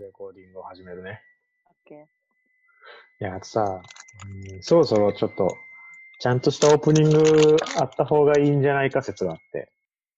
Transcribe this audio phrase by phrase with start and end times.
[0.00, 1.20] レコーディングを始めるね。
[3.20, 3.82] いや、あとさ、
[4.52, 5.54] うんそろそろちょっと、
[6.20, 9.72] ちゃんとしたオープニングあった方がいいんじゃないか説があって、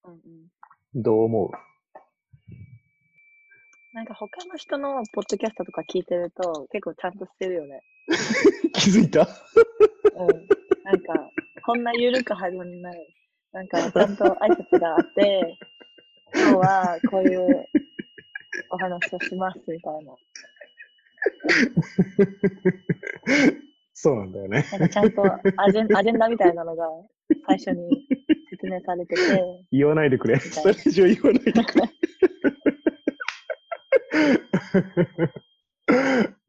[0.04, 1.03] うんうん。
[1.03, 1.50] どう思う？
[3.95, 7.83] なんか他の人のポッドキャストとか聞いてると結構ちゃんとしてるよね。
[8.75, 9.29] 気づいた？
[10.17, 10.29] うん。
[10.85, 11.30] なんか、
[11.64, 13.14] こんな緩く始まらない。
[13.53, 15.59] なんか、ちゃんと挨拶があって、
[16.35, 17.67] 今日はこういう
[18.71, 20.14] お話をしますみたいな。
[23.95, 24.64] そうなんだよね。
[24.72, 26.86] なんかちゃんとアジェンアジェンダみたいなのが
[27.46, 28.07] 最初に
[28.50, 29.21] 説明されてて、
[29.71, 30.39] 言わないでくれ。
[30.40, 31.85] それ以上言わないでくれ。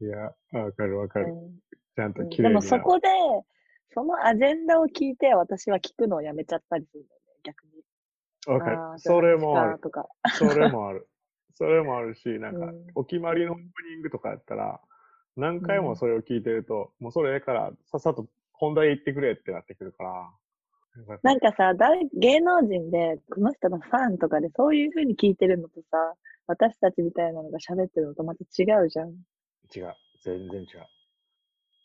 [0.00, 0.18] いや、
[0.60, 1.32] わかるわかる。
[1.32, 1.64] うん
[1.96, 2.60] ちゃんとうん綺麗にな。
[2.60, 3.08] でもそこで、
[3.92, 7.72] そのアジェンダを聞いて私は聞くのをやめちゃったりするんだよね、逆に。
[8.46, 9.80] わかるそれもある。
[10.32, 11.08] それもある。
[11.54, 14.80] それもあるし、なんかうん、お決まりのオープニングとかやったら、
[15.36, 20.30] 何回もそれを聞いてると、もうそれからさっさと本題行ってくれってなってくるから。
[21.22, 26.14] なんかさ、だい芸能人で、この人のファンとかで、そういう風に聞いてるのとさ、
[26.46, 29.10] 私たちみたいなのが喋ってるのとまた違うじゃん。
[29.74, 29.94] 違う。
[30.22, 30.66] 全然違う。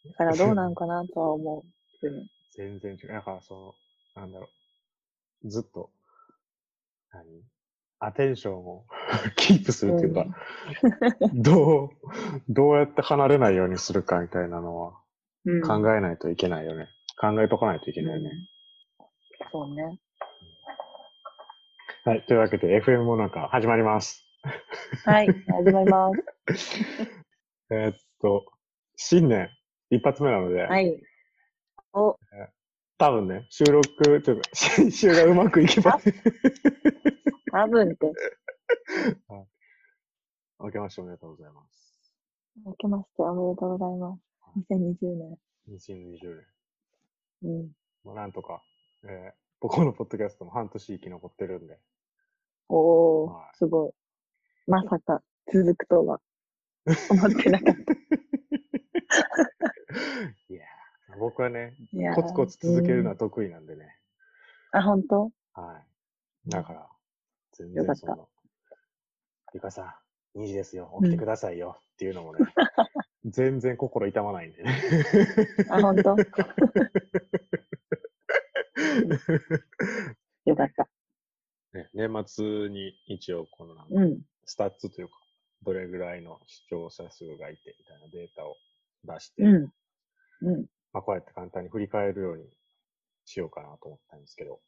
[0.09, 1.65] だからどうなんかなとは思
[2.03, 2.07] う。
[2.07, 3.07] う ん全然違う。
[3.07, 3.75] だからそ
[4.15, 4.47] の、なんだろ
[5.43, 5.49] う。
[5.49, 5.89] ずっと、
[7.11, 7.25] 何？
[7.99, 8.85] アテンションを
[9.35, 10.25] キープするっていうか、
[11.33, 11.89] どう、
[12.47, 14.99] どうやって離れないようにするかみたいなのは
[15.45, 16.87] うん考えないといけないよね。
[17.19, 18.31] 考えとかないといけないよね。
[19.51, 19.99] そうね。
[22.05, 22.25] はい。
[22.25, 24.25] というわけで、FM もなんか始まります。
[25.05, 26.11] はい、始まりま
[26.55, 26.79] す。
[27.71, 28.45] えーっと、
[28.95, 29.49] 新年
[29.89, 31.01] 一発目なので、はい。
[31.93, 32.17] お、
[32.99, 33.87] 多分ね、収録
[34.21, 35.97] というか、 編集がうまくいけば、
[37.51, 38.13] 多分って。
[40.59, 42.13] 明けましておめでとうございます。
[42.65, 44.21] 明けましておめでとうございます。
[44.69, 45.39] 2020年。
[45.69, 46.45] 2020年。
[47.43, 47.71] うん。
[48.03, 48.61] もうなんとか、
[49.03, 51.77] えー僕のポッドキャストも半年生き残ってるんで、
[52.69, 53.91] おーはい、すごい。
[54.67, 55.21] まさか
[55.51, 56.21] 続くとは
[57.09, 57.93] 思ってなかった。
[60.47, 60.68] いやー
[61.17, 61.75] 僕はね、
[62.15, 63.97] コツコツ続けるのはうん得意なんでね。
[64.71, 65.31] あ、本当？
[65.53, 65.83] は
[66.47, 66.49] い。
[66.49, 66.87] だから、
[67.53, 68.29] 全然その、
[69.53, 69.99] ゆかさ
[70.35, 72.39] ん、2時ですよ、起きてくださいよ、っていうのもね、
[73.25, 74.81] 全然心痛まないんでね。
[75.69, 76.15] あ、本当？
[80.45, 80.87] よかった。
[81.73, 84.21] ね、年末に一応このなんかうん。
[84.45, 85.15] スタッツというか、
[85.63, 88.55] どれぐらいの視聴者数がいてみたいなデータを
[89.03, 89.73] 出して、うん。
[90.41, 90.65] うん。
[90.93, 92.43] まあこうやって簡単に振り返るように
[93.25, 94.59] しようかなと思ったんですけど、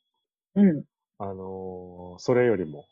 [0.56, 0.84] うん。
[1.20, 2.86] あのーそれよりも、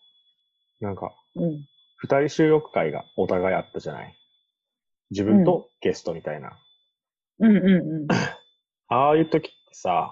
[0.82, 1.66] なんか、うん。
[1.98, 4.16] 二人収録会がお互いあったじゃない？
[5.12, 6.58] 自分とゲストみたいな。
[7.40, 7.58] うん。
[7.58, 7.66] うん。
[7.66, 8.08] うん。
[8.88, 10.12] ああいう時ってさ、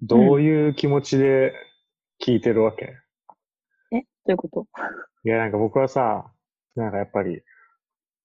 [0.00, 1.52] どういう気持ちで
[2.24, 2.96] 聞いてるわけ、
[3.92, 4.00] え？
[4.00, 4.66] どういうこと？
[5.24, 6.32] いや、なんか僕はさ、
[6.74, 7.42] なんかやっぱり、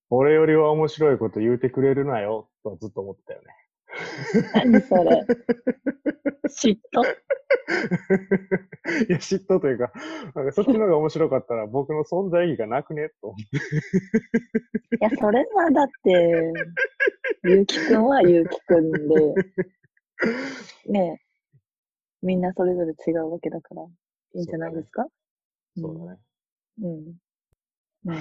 [0.10, 3.48] 俺よりは面白いこと言うてくれるなよ、とはずっと思ってたよね。
[4.54, 5.26] 何それ。
[6.48, 7.04] 嫉妬？
[9.08, 9.92] いや、嫉妬というか、
[10.36, 13.10] なんかそっちの方が面白かったら僕の存在意義がなくね？
[13.22, 13.28] と。
[13.30, 13.58] 思って。
[14.98, 16.54] いや、それはだって、
[17.44, 19.00] ゆうきくんはゆうきくんで、
[20.88, 23.88] ねえ、みんなそれぞれ違うわけだから、い
[24.40, 25.06] いんじゃないですか？
[25.78, 26.20] そうだね。
[26.82, 27.18] うん。
[28.06, 28.16] うん。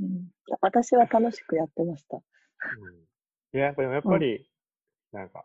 [0.00, 2.16] うん、私は楽しくやってました。
[2.16, 2.22] うん
[3.54, 4.50] いや、やっぱり、やっぱり、
[5.12, 5.44] なんか、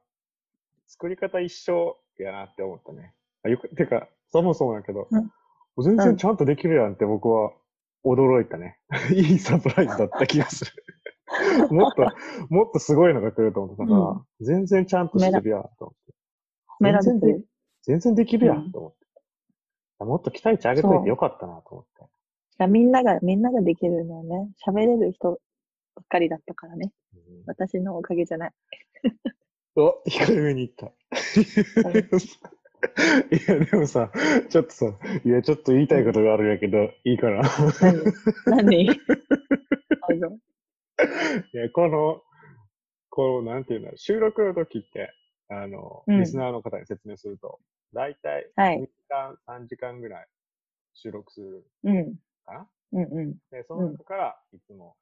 [0.87, 3.13] 作り方一緒やなって思ったね。
[3.43, 5.31] あよく、てか、そもそもやけど、うん
[5.79, 7.51] 全然うんちゃんとできるやんって僕は
[8.03, 8.79] 驚いたね。
[9.13, 10.71] いいサプライズだった気がする。
[11.69, 12.01] もっと、
[12.49, 16.13] もっとすごいのが来ると思ってたから、うん全然ちゃんとしてるやんと思って。
[16.81, 17.47] 全然でる。
[17.83, 18.97] 全然できるやうんんと思って。
[19.99, 21.85] あもっと期待値上げといてよかったなと思っ
[22.57, 22.67] て。
[22.67, 24.49] みんなが、みんなができるんだよね。
[24.67, 25.39] 喋れる人
[26.07, 26.91] かりだったからね。
[27.13, 28.51] うん私のおかげじゃない。
[29.75, 30.87] お、控えめに言った。
[31.87, 31.91] い
[33.47, 34.11] や、でもさ、
[34.49, 34.85] ちょっとさ、
[35.23, 37.41] いや、ちょっと言いたいことがあるんやけど、いいかな？
[38.47, 38.87] 何？
[40.09, 40.35] 何？
[40.35, 40.37] い
[41.53, 42.21] や、この、
[43.09, 45.13] この、なんていうんだろう、収録の時って、
[45.49, 47.59] あの、うんリスナーの方に説明すると、
[47.93, 50.27] だいたい2はい時間、3時間ぐらい
[50.93, 52.15] 収録するうん。
[52.45, 52.67] かな？
[52.93, 53.31] うんうん。
[53.51, 54.95] で、その中から、いつも、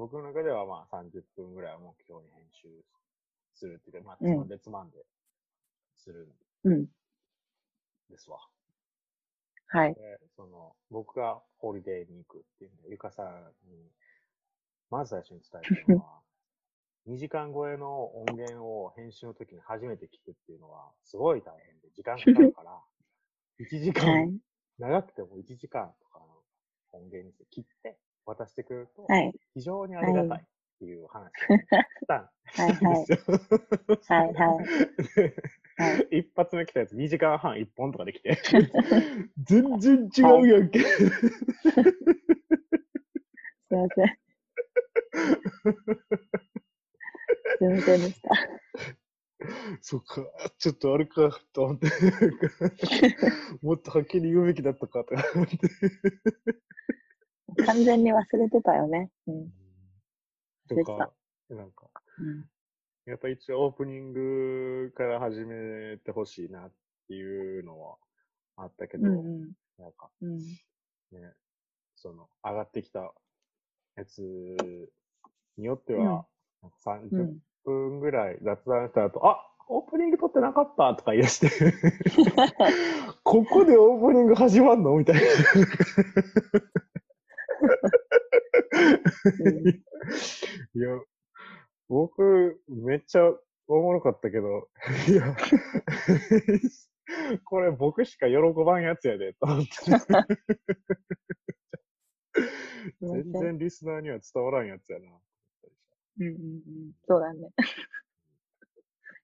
[0.00, 2.68] 僕の中ではまあ30分ぐらいを目標に編集
[3.54, 4.96] するっていうか、まあ、つうんまんでつまんで
[5.98, 6.26] する
[6.64, 6.86] んうん。
[8.08, 8.38] ですわ。
[9.68, 9.94] はい。
[9.94, 10.00] で
[10.34, 13.92] その僕がホリデーに行くっていうんで、ゆかさんに、
[14.90, 16.20] まず最初に伝えたのは、
[17.06, 22.82] 2時間超えの音源を編集の時に初めて聞くっていうのは、すごい大変で、時間かかるから、
[23.60, 24.40] 1時間、はい。
[24.78, 26.42] 長くても1時間とかの
[26.92, 29.32] 音源にして切って渡してくれると、はい。
[29.54, 30.42] 非常にありがたいっ
[30.78, 31.28] ていう話を
[32.00, 33.40] したんはいはいですよ。
[34.08, 34.64] はいはい
[35.14, 35.34] で
[35.76, 36.08] はい。
[36.20, 38.38] 一発目来たやつ2時間半1本とかできて、
[39.38, 40.80] 全然違うやんけ。
[40.80, 41.06] すい
[43.76, 44.06] ません。
[47.58, 48.30] すいませんでした。
[49.80, 50.26] そっか、
[50.58, 51.88] ちょっとあれか、と思って。
[53.62, 55.56] もっとはっきり言うべきだったかとか思って。
[57.66, 59.10] 完全に忘れてたよね。
[59.26, 59.52] うん。
[60.68, 61.12] とでしたか、
[61.50, 61.86] なんか、
[62.18, 62.44] うん、
[63.06, 66.72] やっぱ一応オープニングから始めてほしいなっ
[67.08, 67.96] ていうのは
[68.56, 70.38] あったけど、うんうんなんかうん。
[70.38, 71.32] ね、
[71.96, 73.12] その上がってきた
[73.96, 74.20] やつ
[75.56, 76.26] によっては、
[76.62, 77.38] なんかう30ん。
[77.64, 81.74] 分ぐらい雑談した後、あオープニング撮ってなかったとか言い出して、
[83.22, 85.20] ここでオープニング始まんのみたいな。
[89.40, 89.82] う んい
[90.80, 90.88] や、
[91.88, 93.32] 僕、めっちゃ
[93.66, 94.70] おもろかったけど、
[95.08, 95.36] いや、
[97.44, 98.34] これ僕しか喜
[98.64, 99.70] ばんやつやで、と思って。
[103.00, 105.20] 全然リスナーには伝わらんやつやな。
[106.20, 106.92] うんうんうん。
[107.06, 107.50] そうだね。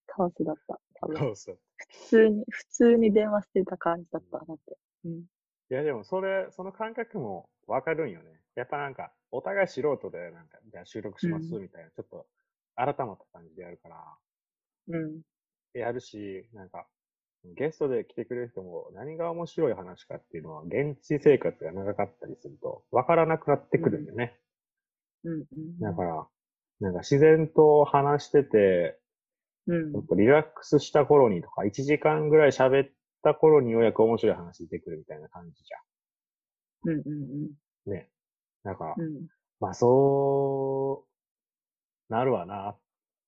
[0.06, 0.78] カオスだった。
[1.00, 1.18] 多分。
[1.18, 1.60] そうそう。
[1.76, 4.38] 普通に、普通に電話してた感じだった。
[4.38, 4.76] だって。
[5.04, 5.26] うん。
[5.70, 8.40] いや、でもそれ、その感覚もわかるんよね。
[8.54, 12.26] やっぱなんか、お互い素人で、なんか、じゃあ収録しますうんみたいな、ちょっと
[12.76, 13.96] 改まった感じでやるから、
[14.88, 15.22] うん。
[15.74, 16.86] やるし、なんか、
[17.44, 24.38] ゲストで来てくれる人も何が面白い話かっていうのは、現地生活が長かったりすると、わからなくなってくるんだよね。
[25.24, 25.78] うんうん。
[25.80, 26.26] だから、
[26.80, 28.98] なんか自然と話してて、
[29.66, 32.88] うんリラックスした頃にとか、1時間ぐらい喋っ
[33.22, 35.70] た頃にようやく面白い話出てくるみたいな感じじ
[36.84, 37.50] うんうんうん。
[37.86, 37.92] ゃん。
[37.92, 38.10] ね。
[38.64, 39.26] だから、うん。
[39.60, 41.06] まあそ
[42.08, 42.78] う、なるわなっ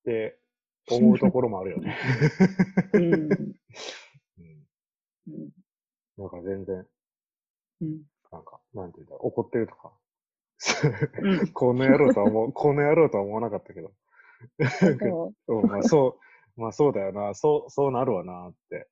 [0.04, 0.38] て
[0.90, 1.96] 思うところもあるよね。
[2.94, 3.02] うん。
[3.02, 3.58] うん
[5.28, 5.50] うん。
[6.18, 6.86] だから全然、
[7.80, 8.02] うん。
[8.30, 9.92] なんか、なんていうんだろう、怒ってるとか。
[11.22, 13.92] うん この野郎とは思う、この野郎とは思わなかったけど。
[15.48, 16.18] うんまあそ
[16.56, 18.88] う、まあそうだよな、そう、そうなるわなって。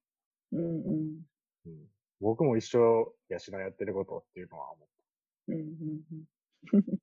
[0.58, 1.26] うんうん。
[1.66, 4.88] うん、僕も一生養やってることっていうのは思
[5.48, 5.64] うんうん
[6.72, 6.98] う。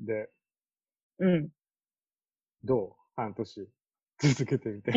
[0.00, 0.30] で、
[1.18, 1.28] うん。
[1.34, 1.48] うん。
[2.64, 2.92] どう？
[3.16, 3.68] 半年
[4.20, 4.92] 続けてみて。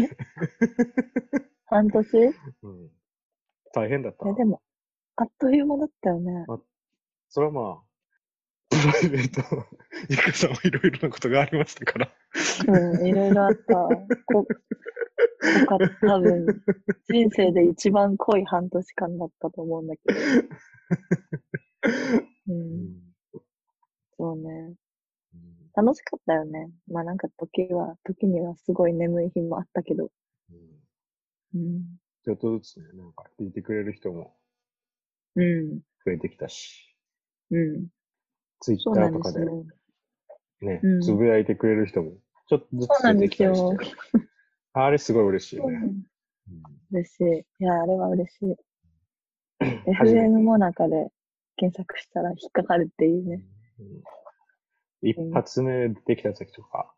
[1.65, 2.17] 半年？
[2.17, 2.25] い
[2.63, 2.91] うん、
[3.73, 4.61] 大変だったや、でも、
[5.15, 6.45] あっという間だったよね。
[7.29, 7.90] それはまあ、
[8.81, 9.41] プライベート、
[10.09, 12.13] ゆかさんはいろいろなことがありましたから。
[12.67, 13.73] うん、いろいろあった。
[14.25, 14.47] こ、こ
[15.65, 16.63] か、多分、
[17.09, 20.19] 人生で一番濃い半年間だったと思うんだけど。
[22.47, 23.13] う、うんん
[24.17, 24.75] そうね。
[25.33, 26.69] うん楽しかったよね。
[26.87, 30.11] まあなんか時は、時にはすごい眠い日もあったけど。
[30.51, 30.81] うん
[31.55, 31.97] うん。
[32.23, 34.35] ちょっとずつね、なんか聞いてくれる人も
[35.35, 35.79] うん。
[36.05, 36.95] 増えてきたし、
[37.51, 37.87] うん。
[38.61, 39.45] ツイッターとかで。
[40.61, 42.11] ねう、んつぶやいてくれる人も
[42.47, 43.95] ちょっとずつ出てきたりして。
[44.73, 45.77] あれすごい嬉しいよね。
[45.77, 46.03] うん
[46.91, 47.63] 嬉しい。
[47.63, 48.55] いや、あれは嬉しい。
[49.87, 51.09] FM ても中で
[51.55, 53.45] 検索したら引っかかるっていうね。
[53.79, 54.03] うん
[55.03, 56.93] 一発目出てきた時とか、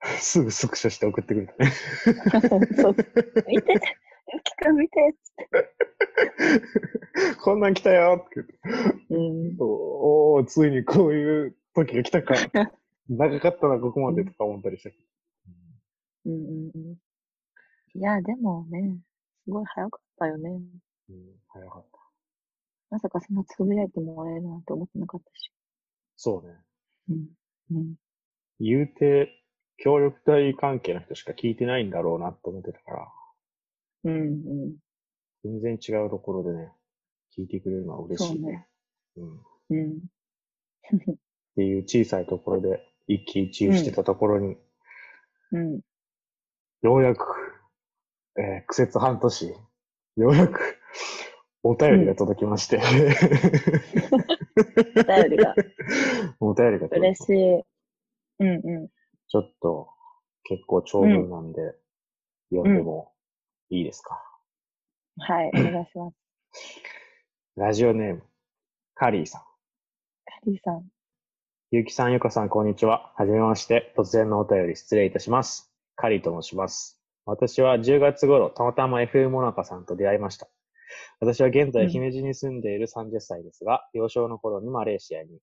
[0.18, 1.70] すぐスクショして送ってくれたね。
[2.76, 2.96] そう。
[3.46, 3.74] 見て
[4.34, 5.46] ゆきくん見てっつって。
[7.42, 9.56] こんなん来たよって言ってうん。
[9.60, 12.34] おおーついにこういう時が来たか。
[13.08, 15.02] 長かったな、ここまでとか思ったりしたけど。
[16.26, 16.98] うんうんうん。
[17.94, 18.98] いや、でもね、
[19.44, 20.50] すごい早かったよね。
[21.10, 21.98] うん、早かった。
[22.90, 25.52] まさかそんなつぶやいてもらえるなんて思ってなかったし。
[26.16, 26.56] そうね。
[27.08, 27.28] うん。
[27.76, 27.94] うん。
[28.60, 29.42] 言うて、
[29.78, 33.08] 協力隊関係の人しか聞いてないんだろうなって思ってたから、
[34.04, 34.76] うんうん。
[35.42, 36.72] 全然違うところでね、
[37.36, 38.66] 聞いてくれるのは嬉しいね。
[39.16, 39.36] うん。
[39.36, 39.38] っ
[39.70, 40.00] うん。
[41.56, 44.56] ていう小さいところで一喜一憂してたところに、
[45.52, 45.80] うん。
[46.82, 47.24] ようやく、
[48.38, 49.54] えー苦節半年、
[50.16, 50.78] ようやく
[51.62, 52.90] お便りが届きまして、お便
[55.30, 55.54] りが
[56.40, 57.62] お便りが届嬉しきい。
[58.40, 58.48] うん
[58.84, 58.90] う
[59.28, 59.90] ちょっと
[60.44, 61.74] 結構長文なんで、
[62.50, 63.14] 読んでも
[63.70, 64.20] いいですか、
[65.18, 65.22] ん。
[65.22, 66.16] はい、お願いします。
[67.54, 68.22] ラジオネーム、
[68.94, 69.42] カリーさん。
[70.24, 70.88] カリーさん。
[71.70, 73.12] ゆうきさん、ゆかさん、こんにちは。
[73.14, 73.92] はじめまして。
[73.94, 75.70] 突然のお便り失礼いたします。
[75.94, 76.98] カリーと申します。
[77.26, 80.48] 私は10月頃、たまたま FM モナカさんと出会いました。
[81.20, 85.38] 私は現在、うん姫路に住んでいる30歳ですが、幼少の頃にマレーシアに、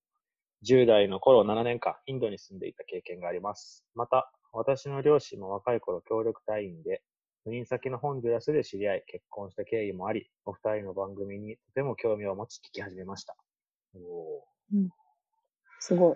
[0.68, 3.86] 10代の頃7年間、インドに住んでいた経験があります。
[3.94, 7.04] また、私の両親も若い頃協力隊員で、
[7.50, 13.36] 赴任先のホンジュラスで知り合い、結婚した経緯もあり、お二人の番組にとても興味を持ち聞き始めました。
[13.96, 14.88] おー
[15.80, 16.16] すごい。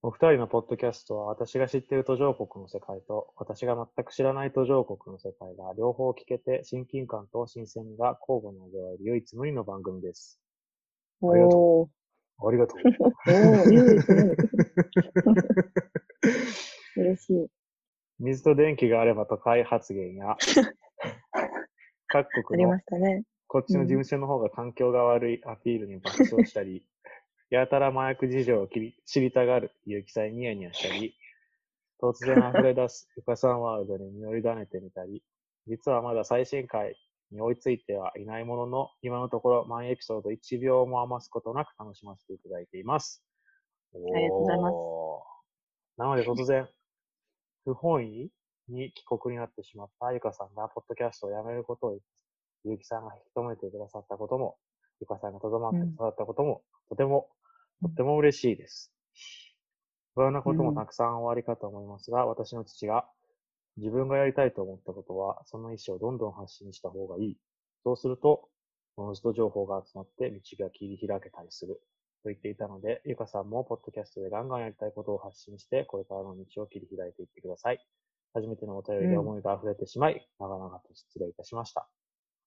[0.00, 10.40] お二人のポッドキャストは私が知っている途上国の世界と私が全く知らない途上国の世界が両方聞けて親近感と新鮮が交互に味わえる唯一無二の番組です。
[11.22, 12.48] ありがとおー。
[12.48, 12.78] ありがとう。
[13.28, 14.36] おー、唯一無
[16.96, 17.59] 二嬉しい。
[18.20, 20.36] 水と電気があれば都会発言や
[22.06, 23.24] 各国のね。
[23.46, 26.84] こっちの事務所の方が環境が悪いアピールに爆笑したり、
[27.50, 31.16] やたら麻薬事情を知りたがる結城さんにニヤニヤしたり、
[32.00, 35.24] 突然溢れ出すゆかさんワールドに身を委ねてみたり、
[35.66, 36.94] 実はまだ最新回
[37.32, 43.24] に追いついてはいないものの、今のところ毎エピソード1秒も余すことなく楽しませていただいています。
[43.94, 44.74] ありがとうございます
[45.96, 46.68] なので突然、
[47.64, 48.30] 不本意
[48.68, 51.98] に帰国になってしまったゆかさんが、ポッドキャストをやめることを
[52.64, 54.56] ゆうきさんが引き止めてくださったことも、
[55.00, 57.28] ゆかさんがとどまってくださったことも、とても、
[57.82, 58.92] とっても嬉しいです。
[60.14, 63.08] 不安なこともたくさんおありかと思いますが、私の父が、
[63.76, 67.36] 自分がやりたいと思ったことは、その意思をどんどん発信した方がいい。
[67.84, 68.48] そうすると、
[68.96, 71.80] おのずと情報が集まって道が切り開けたりする。
[72.22, 77.84] と言っていたので、ゆかさんもポッドキャストでガンガンやりたいことを発信して、これからの道を切り開いていってください。
[78.34, 81.88] 初めてのお便りで思いが溢れてしまい、長々と失礼いたしました。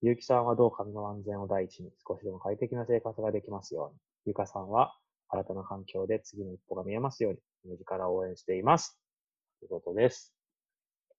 [0.02, 4.00] ゆうきさんはどうか身の安全を第一に少しでも快適な生活ができますように。
[4.28, 4.98] ゆかさんは
[5.30, 9.00] 新たな環境で次の一歩が見えますように、目力応援しています。
[9.60, 10.34] ということです。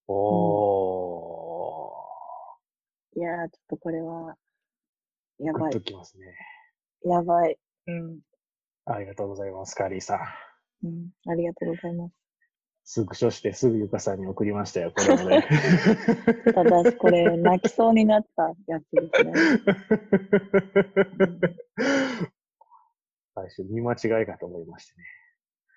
[0.07, 3.19] おー。
[3.19, 4.35] いやー、ちょっとこれは、
[5.39, 5.85] やばいグッと。
[5.85, 6.35] きますね。
[7.03, 7.57] やばい。
[7.87, 8.19] うん。
[8.85, 10.15] ありがとうございます、カーリーさ
[10.83, 10.87] ん。
[10.87, 11.09] うん。
[11.27, 12.25] ありがとうございます。
[12.87, 15.43] スクショしてすぐゆかさんに送りましたよ、これもね。
[16.53, 19.33] ただ、私これ、泣きそうになったやつですね。
[23.33, 25.05] 最初、見間違いかと思いましてね。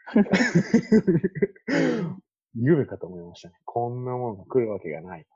[2.55, 3.55] 夢かと思いましたね。
[3.65, 5.27] こんなものが来るわけがない。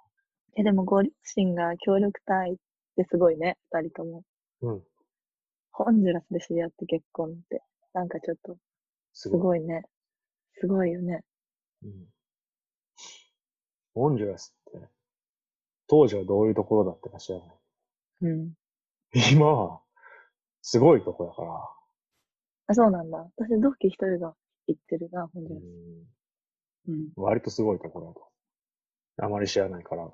[0.56, 2.56] え、でも、ご両親が協力隊っ
[2.96, 4.24] てすごいね、二人とも。
[4.60, 4.84] うん。
[5.72, 7.62] ホンジュラスで知り合って結婚って。
[7.94, 8.56] なんかちょっと、
[9.14, 9.60] すすごい。
[9.60, 9.84] ね。
[10.60, 11.24] すごいよね。
[11.82, 12.06] うん。
[13.94, 14.86] オンジュラスって、
[15.86, 17.56] 当時はどういうところだったか知らない。
[18.22, 18.54] うん。
[19.32, 19.80] 今は、
[20.62, 21.70] すごいとこだから、
[22.66, 23.18] あ、そうなんだ。
[23.36, 24.34] 私、同期一人が
[24.66, 25.64] 行ってるな、ホンジうュラス。
[25.64, 26.06] ん、
[26.88, 27.12] うん。
[27.16, 28.28] 割とすごいところだと。
[29.18, 30.10] あまり知らないから、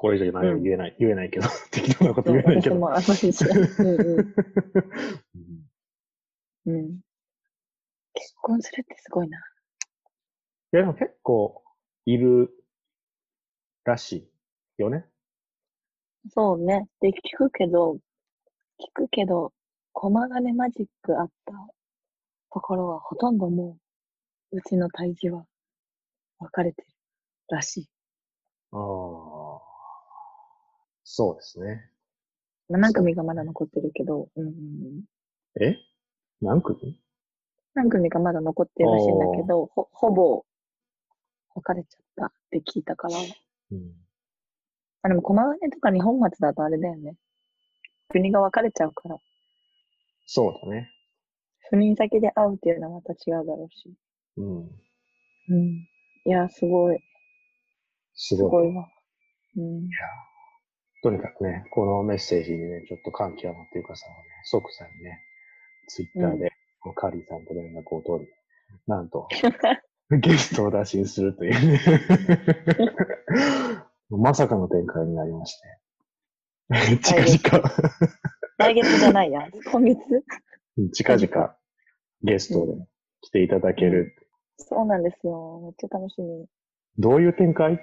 [0.00, 2.80] これ以上ないように言えない、言えないけど、 適当なこと言えないけど。
[2.80, 3.28] 私もあんまり。
[3.80, 4.34] うんうん
[6.64, 6.74] うん。
[6.74, 7.00] うん。
[8.14, 9.38] 結婚するってすごいな。
[9.38, 9.42] い
[10.72, 11.62] や、でも結構
[12.06, 12.50] いる
[13.84, 14.12] らし
[14.78, 15.04] いよね。
[16.30, 16.88] そうね。
[17.00, 17.98] で、聞くけど、
[18.78, 19.52] 聞くけど、
[19.92, 21.52] 駒金マジックあった
[22.50, 23.76] ところはほとんども
[24.50, 25.44] う、うちの胎児は
[26.38, 26.88] 分かれてる
[27.48, 27.90] らしい。
[28.72, 29.29] ああ。
[31.12, 31.90] そうですね。
[32.68, 35.02] 7組がまだ残ってるけど、うん。
[35.60, 35.76] え
[36.40, 37.00] 何組
[37.74, 40.44] 何組かまだ残ってるらしいんだけど、ほ、ほぼ、
[41.56, 43.14] 別れちゃったって聞いたから。
[43.18, 43.92] うん。
[45.02, 47.16] あ、でも、駒金とか日本松だとあれだよね。
[48.10, 49.18] 国が分かれちゃうから、
[50.26, 50.92] そうだね。
[51.72, 53.92] 赴任先で会うっていうのはまた違うだろうし。
[54.36, 54.58] うん。
[55.48, 55.88] うん。
[56.24, 56.98] いや、すごい。
[58.14, 58.48] すごい。
[58.48, 58.88] すごいわ。
[59.56, 59.88] うん。
[61.02, 65.22] とにかくね、このメッセージにね、ちょっと感極まっていうかさんはね、即座にね、
[65.88, 68.30] ツイッターで、このカリーさんと連絡を取り、
[68.86, 69.26] なんと、
[70.10, 71.80] ゲストを打診するというね、
[74.10, 75.66] まさかの展開になりまして、
[77.02, 77.70] 近々、
[78.58, 79.48] 来月じゃないや。
[79.72, 79.98] 今月
[80.92, 81.56] 近々
[82.22, 82.74] ゲストで
[83.22, 84.14] 来ていただける。
[84.58, 85.60] そうなんですよ。
[85.64, 86.46] めっちゃ楽しみ。
[86.98, 87.82] どういう展開？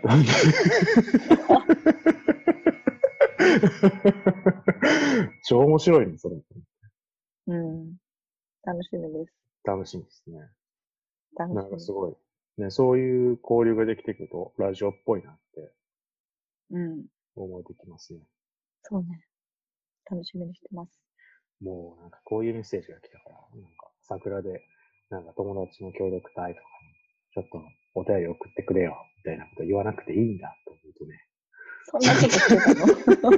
[5.43, 6.37] 超面白いね、それ。
[7.47, 7.97] うん。
[8.63, 9.33] 楽しみです。
[9.63, 10.39] 楽しみですね。
[11.37, 11.79] 楽なんかしみ。
[11.81, 12.15] すごい、
[12.57, 15.71] ね、そういう交流ができてくると、ラジオっぽいなって
[16.71, 17.05] うん。
[17.35, 18.19] 思えてきますね。
[18.83, 19.25] そうね。
[20.09, 20.91] 楽しみにしてます。
[21.61, 24.61] もうなんかこういうメッセージが来たから、なんか桜で、
[25.09, 26.93] なんか友達の協力隊とかに、
[27.33, 27.61] ちょっと
[27.95, 31.26] お便り送ってくれよ、みたいなこと言わなくていいんだと思うとね。
[31.89, 32.55] そんなことして
[33.17, 33.37] たの？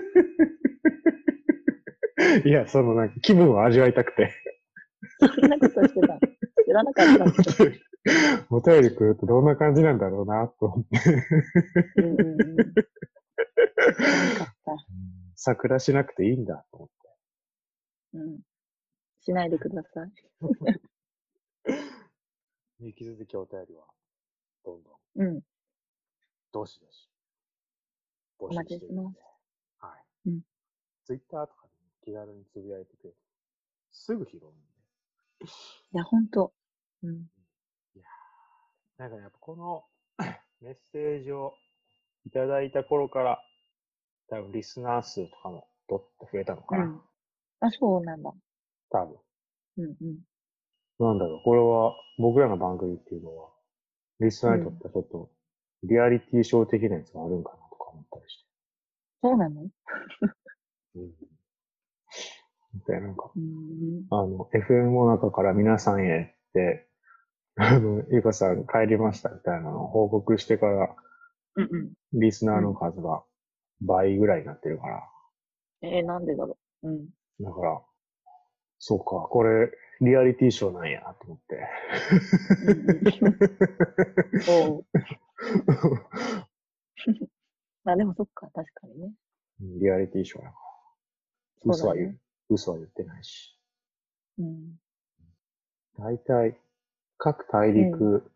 [2.46, 4.34] いや、そのなんか気分を味わいたくて。
[5.20, 6.20] そんなことしてたの？
[6.66, 7.72] 知らなかったんですよ。
[8.50, 11.00] お便り来るとどんな感じなんだろうな、と思って。
[11.98, 12.58] うんうんうん。
[15.36, 16.96] 桜しなくていいんだ、と思って。
[18.14, 18.40] うん。
[19.22, 20.12] しないでください。
[22.82, 23.86] 引き続きお便りは、
[24.64, 25.42] どんどん、うん。
[26.52, 27.09] どしどし、
[28.40, 29.20] 募お待ちしてまるので。
[29.80, 30.30] はい。
[30.30, 30.42] うん
[31.06, 33.22] ツイッターとかで気軽につぶやいてくれると、
[33.92, 35.46] すぐ拾うんで。
[35.94, 36.54] いや、ほんと。
[37.02, 37.16] うん。
[37.16, 39.84] いやーなんかやっぱこの
[40.62, 41.56] メッセージを
[42.28, 43.40] いただいた頃から、
[44.30, 46.84] 多分リスナー数とかもどっと増えたのかな。
[46.84, 47.02] うん。
[47.62, 48.32] あ、そうなんだ。
[48.92, 49.18] 多分。
[49.78, 50.20] うんうん。
[51.00, 53.50] なんだろう、これは僕らの番組っていうのは、
[54.20, 55.32] リスナーにとってはちょっと、
[55.84, 57.59] リアリティショー的なやつがあるんかな
[57.92, 58.46] 思ったりして。
[59.22, 59.68] そうなの？
[60.96, 61.12] うん。
[62.88, 64.06] で、なんか、うん。
[64.12, 66.88] あの、FM の中から皆さんへって、
[67.58, 70.96] あの、ゆかさん帰りましたみたいなのを報告してから、
[71.56, 71.78] うんう
[72.18, 72.20] ん。
[72.20, 73.24] リスナーの数が
[73.82, 75.04] 倍ぐらいになってるから、
[75.82, 76.90] えー、なんでだろう？
[76.90, 77.10] うん。
[77.40, 77.82] だから、
[78.78, 81.68] そうか、これ、リアリティショーなんや、と思って。
[84.48, 84.86] うん
[87.92, 89.14] あでもそっか、確かにね。
[89.62, 90.56] うんリアリティショーやか
[91.66, 91.74] ら。
[91.74, 92.18] 嘘は言う、ね。
[92.50, 93.58] 嘘は言ってないし。
[94.38, 94.80] うん。
[95.98, 96.58] 大体、
[97.18, 98.32] 各大陸、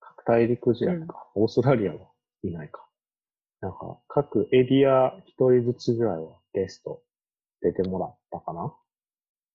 [0.00, 1.98] 各大陸じゃないか、オーストラリアは
[2.42, 2.88] いないか。
[3.60, 7.02] なんか、各エリア一人ずつぐらいはゲスト
[7.60, 8.74] 出てもらったかな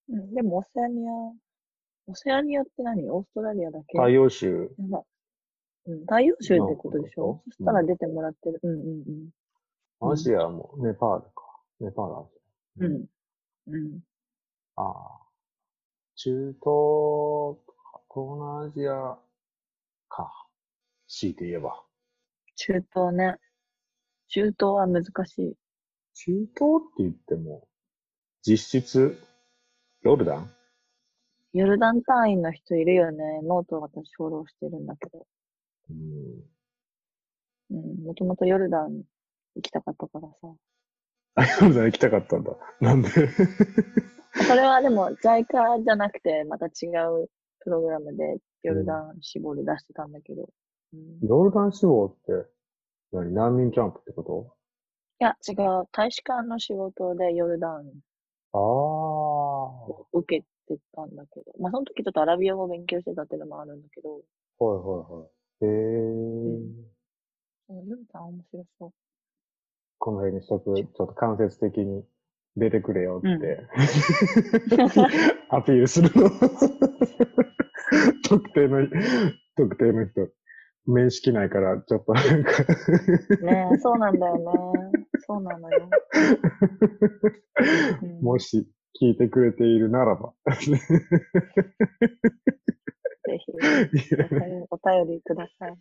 [0.09, 1.11] うん、でも、オセアニア、
[2.05, 3.09] オセアニアって何？
[3.09, 3.97] オーストラリアだけ？
[3.97, 4.69] 太陽州。
[5.85, 7.41] うん、太陽州ってことでしょ？
[7.49, 8.59] そしたら出てもらってる。
[8.63, 8.87] うんうんうん。
[8.87, 9.29] うん
[10.05, 11.31] アジアもネパールか。
[11.79, 12.85] ネパールアジア。
[12.85, 13.05] うん。
[13.67, 13.99] うん。
[14.75, 15.19] ああ。
[16.15, 17.59] 中東と
[17.91, 19.17] か、東南アジア
[20.09, 20.47] か。
[21.07, 21.81] 強いて言えば。
[22.55, 23.37] 中東ね。
[24.27, 25.55] 中東は難しい。
[26.15, 26.47] 中東っ
[26.97, 27.67] て言っても、
[28.41, 29.17] 実質、
[30.01, 30.51] ヨルダン？
[31.53, 33.41] ヨルダン隊員の人いるよね。
[33.43, 35.25] ノート私フォローしてるんだけど。
[35.89, 36.43] うん。
[37.71, 38.03] うん。
[38.05, 39.03] もともとヨルダン
[39.55, 40.53] 行きたかったからさ。
[41.35, 42.51] あ、 ヨルダン行きたかったんだ。
[42.81, 43.09] なんで？
[44.47, 46.87] それはでも JICA じゃなくて、また違
[47.23, 50.49] うプログラムでヨルダン志望出してたんだけど。
[50.93, 52.47] うん、いヨルダン志望って、
[53.11, 53.33] 何？
[53.33, 54.55] 難民キャンプってこと？
[55.19, 55.87] や、違う。
[55.91, 57.91] 大使館の仕事でヨルダン
[58.53, 58.61] ああ。
[58.61, 61.53] を受けてたんだけど。
[61.59, 64.17] まあ、その時ちょっとアラビア語を勉強してたっていうのもあるんだけど、は
[64.75, 65.29] いはいはい。
[65.65, 66.73] へえ、うん
[67.69, 68.91] ヨルダン面白そう。
[69.97, 72.03] この辺にしとく、ちょっと間接的に
[72.55, 73.67] 出てくれよって、
[75.49, 76.29] アピールするの。
[78.27, 78.85] 特定の、
[79.55, 80.29] 特定の人。
[80.85, 82.51] 面識ないから、ちょっとなんか
[83.41, 84.43] ねえ、そうなんだよね。
[85.25, 85.89] そうなのよ。
[88.03, 88.67] うんもし
[89.01, 90.33] 聞いてくれているならば。
[93.33, 93.51] ぜひ
[94.69, 95.77] お便り、ください。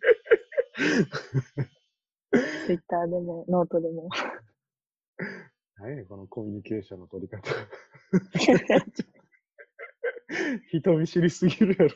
[2.65, 4.09] Twitter でも、ノートでも。
[5.77, 7.41] 何やねんこのコミュニケーションの取り方。
[10.69, 11.95] 人見知りすぎるやろ。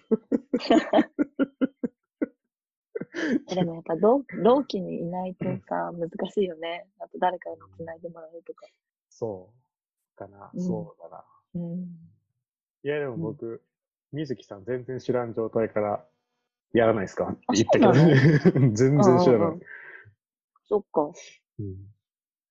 [3.56, 6.88] でもやっぱ同同期にいないとさ、難しいよね。
[7.00, 8.68] あと誰かに繋いでもらうとか。
[9.10, 9.58] そう。
[10.18, 10.52] かな。
[10.54, 11.26] うんそうだな。
[11.56, 11.98] うん。
[12.84, 13.64] いや、でも僕、
[14.14, 16.06] 水木さん全然知らん状態から
[16.74, 17.30] やらないですか？
[17.30, 18.16] ってあ言ったけどね。
[18.76, 19.62] 全然知らないうんうんうん。
[20.66, 21.12] そっか。
[21.60, 21.66] うん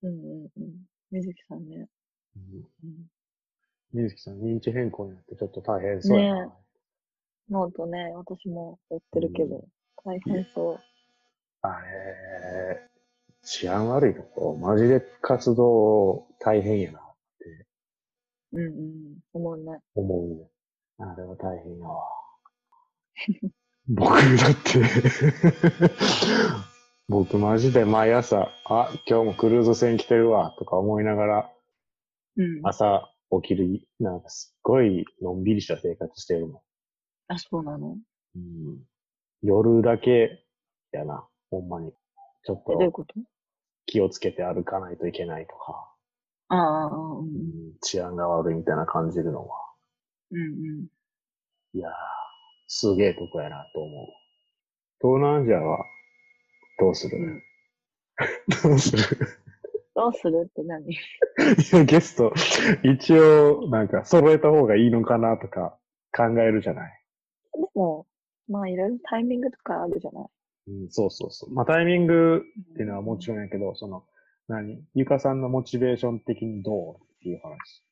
[0.02, 0.86] うんうんうん。
[1.10, 1.88] 水木さんね。
[2.36, 3.10] うんうん、
[3.92, 6.46] 水木さん認知変更になってちょっと大変そうやな。
[6.46, 6.52] ね
[7.48, 9.64] ノートね、私も追ってるけど、
[10.04, 10.78] 大変そう。
[11.62, 12.90] あれ、
[13.42, 17.02] 治安悪いとこ、マジで活動大変やなっ
[17.38, 17.66] て
[18.52, 19.18] うんうん。
[19.32, 19.78] 思うね。
[19.94, 20.50] 思うね。
[20.98, 22.04] あれは大変やわ。
[23.88, 24.82] 僕だって、
[27.08, 31.52] 僕マジで毎朝、あ、今日もクルーズ船来てるわ、とか思いながら、
[32.36, 32.60] うん。
[32.62, 33.08] 朝
[33.42, 36.62] 起きる、なんかすっごいのんびりした生活してるも
[37.28, 37.88] あ、そうなの？
[37.88, 38.00] ん。
[38.36, 38.78] うん、
[39.42, 40.44] 夜だけ
[40.92, 41.92] やな、ほんまに。
[42.44, 43.14] ちょっえ、どういうとこと？
[43.86, 45.92] 気をつけて歩かないといけないとか。
[46.48, 47.32] ああ、うんうん
[47.82, 49.65] 治安が悪いみたいな感じるのは。
[50.32, 50.42] うんう
[50.82, 50.86] ん。
[51.74, 51.92] いやー、
[52.66, 54.06] すげえとこやなと思う。
[55.00, 55.84] 東南アジアは
[56.78, 57.42] どうする、うん
[58.62, 59.02] どうする？
[59.94, 60.90] どうするって何？
[60.90, 60.96] い
[61.72, 62.32] やゲスト、
[62.82, 65.78] 一応、なんか、揃えた方がいいのかなとか
[66.16, 66.92] 考えるじゃない？
[67.54, 68.06] でも、
[68.48, 70.26] まあいろいろタイミングとかあるじゃない？
[70.68, 71.52] うん、そうそうそう。
[71.52, 74.04] まあ、タイミングっていうのはもちろんやけど、その、
[74.48, 74.82] 何？
[74.94, 76.94] ゆかさんのモチベーション的にどう？
[76.96, 77.84] っていう話。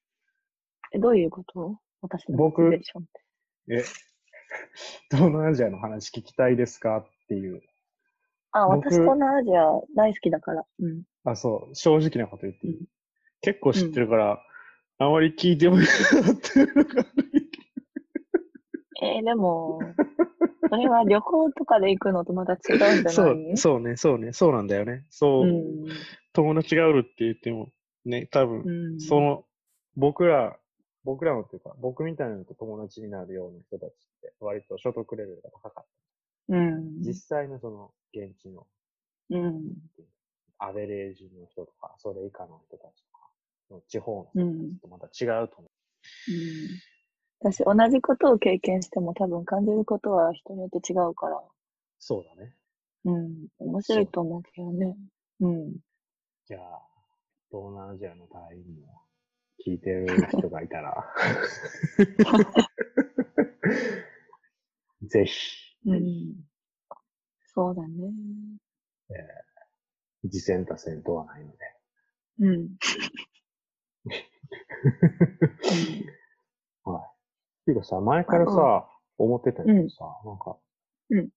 [0.94, 1.79] え、どういうこと？
[2.05, 2.75] 私の僕。
[2.75, 2.81] え、
[5.11, 7.62] 東南アジアの話聞きたいですかっていう。
[8.53, 9.62] あ、僕私東南アジア
[9.97, 10.64] 大好きだから。
[10.81, 11.03] うん。
[11.25, 12.87] あ、そう、正直なこと言っていい、うん
[13.40, 14.43] 結構知ってるから、
[14.97, 16.67] あまり聞いてもいいなっていう
[19.03, 19.81] えーでも、
[20.71, 23.12] それは旅行とかで行くのとまた違うんじゃない？
[23.12, 25.05] そう、そうね、そうね、そうなんだよね。
[25.11, 25.85] そう、うん。
[26.33, 27.71] 友達がおるって言っても、
[28.07, 29.01] ね、多分、うん。
[29.01, 29.45] その、
[29.95, 30.59] 僕ら、
[31.05, 35.85] 僕らのっていうか、僕みたいなのと友達になるような人たちって、割と所得レベルが高かっ
[36.49, 37.03] うん。
[37.03, 37.09] た。
[37.09, 38.67] 実際のその、現地の、
[39.31, 39.75] うん。
[40.59, 43.05] アベレージの人とか、それ以下の人たち
[43.69, 44.53] とか、地方のうん。
[44.53, 45.69] 人たちとまた違うと思うん
[47.40, 51.43] 私、同じことを経験しても多分感じることは人によって違うから、う。
[51.99, 52.57] そうだね。
[53.05, 53.49] うん。
[53.59, 54.97] 面白いと思うけどね。
[55.40, 55.77] うん。
[56.47, 56.83] じゃあ、
[57.51, 59.04] 東南アジアの隊員も
[59.66, 61.05] 聞いてる人がいたら、
[65.03, 65.35] ぜひ、
[65.87, 66.35] うん。
[67.55, 68.11] そうだね。
[70.22, 71.59] 次戦多戦とはないので。
[72.40, 72.70] うん。
[76.85, 77.12] は
[77.62, 77.64] い。
[77.66, 80.57] ていうかさ、前からさ、思ってたけどさ、なんか、
[81.11, 81.29] うん。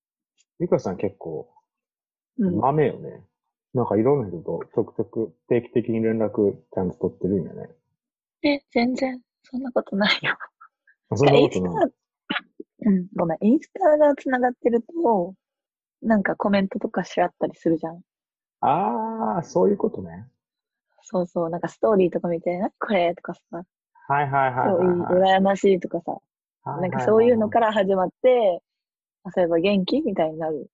[0.59, 1.53] ゆかさん結構、
[2.39, 2.59] うん。
[2.59, 3.23] 豆よね。
[3.73, 7.69] なんかいろんな人とちょくちょく定期的に連絡ちゃんと取ってるんやね。
[8.43, 10.37] え、全然、そんなことないよ。
[11.09, 11.91] あそんなインスことない。
[12.83, 15.33] タ、うん、ごめん、インスタが繋がってると、
[16.01, 18.01] なんかコメントとかし合ったりするじゃん。
[18.61, 20.27] ああ、そういうことね。
[21.01, 23.41] そうそう、なんかストーリーとか見て、なこれとかさ、
[24.09, 25.39] はいはいはい超いい、はいはい。
[25.39, 26.11] 羨ましいとかさ、
[26.63, 28.61] はいなんかそういうのから始まって、
[29.23, 30.69] あそういえば元気みたいになる。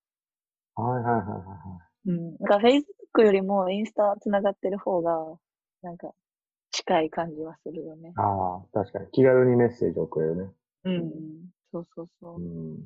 [0.76, 2.36] はいはいはいはうん。
[2.40, 5.38] なんか Facebook よりもインスタ繋がってる方が、
[5.84, 6.12] なんか
[6.86, 8.20] 近い感じはするよねい。。
[8.20, 10.52] ああ、確かに気軽にメッセージをくれるね。
[10.84, 11.50] うん。
[11.72, 12.42] そうそうそうう。
[12.42, 12.78] ん。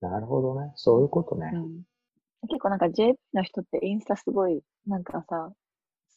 [0.00, 0.72] なるほどね。
[0.76, 1.50] そういうことね。
[1.54, 1.82] うん。
[2.48, 5.52] 結構なんか JP の人ってインスタすごい、なんかさ、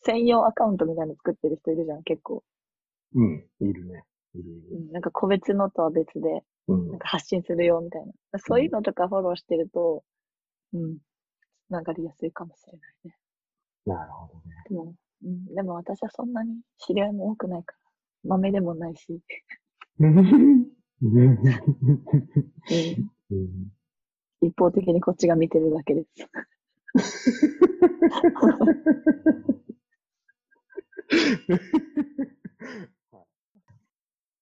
[0.03, 2.43] 専用アカウントみたいなの作ってる人いるじゃん、結構。
[3.15, 3.45] うん。
[3.59, 4.03] いるね。
[4.35, 4.79] いるいうる。
[4.79, 4.91] ん。
[4.91, 6.99] なんか個別のとは別で、うんなん。
[6.99, 8.39] か発信するよみたいな。
[8.39, 10.03] そういうのとかフォローしてると、
[10.73, 10.97] うん。
[11.67, 13.15] つながりやすいかもしれないね。
[13.85, 14.41] なるほどね。
[14.69, 15.45] でも、うん。
[15.55, 17.77] でも私はそんなに知り合いも多くないから。
[18.29, 19.21] 豆でもないし。
[19.99, 20.67] うん
[24.41, 26.29] 一方的にこっちが見てるだけです。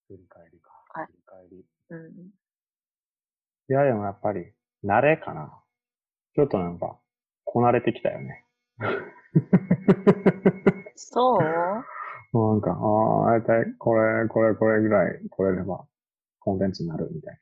[0.07, 0.71] 振り返りか。
[0.89, 1.65] はい振り返り。
[1.89, 2.31] うん。
[3.69, 4.51] いや、でもやっぱり、
[4.83, 5.61] 慣れかな。
[6.35, 6.99] ちょっとなんか、
[7.45, 8.45] こなれてきたよね。
[10.95, 11.41] そう？
[12.37, 15.85] もうなんか、ああ、大体、これ、これ、これぐらい、これれば、
[16.39, 17.39] コンテンツになるみたい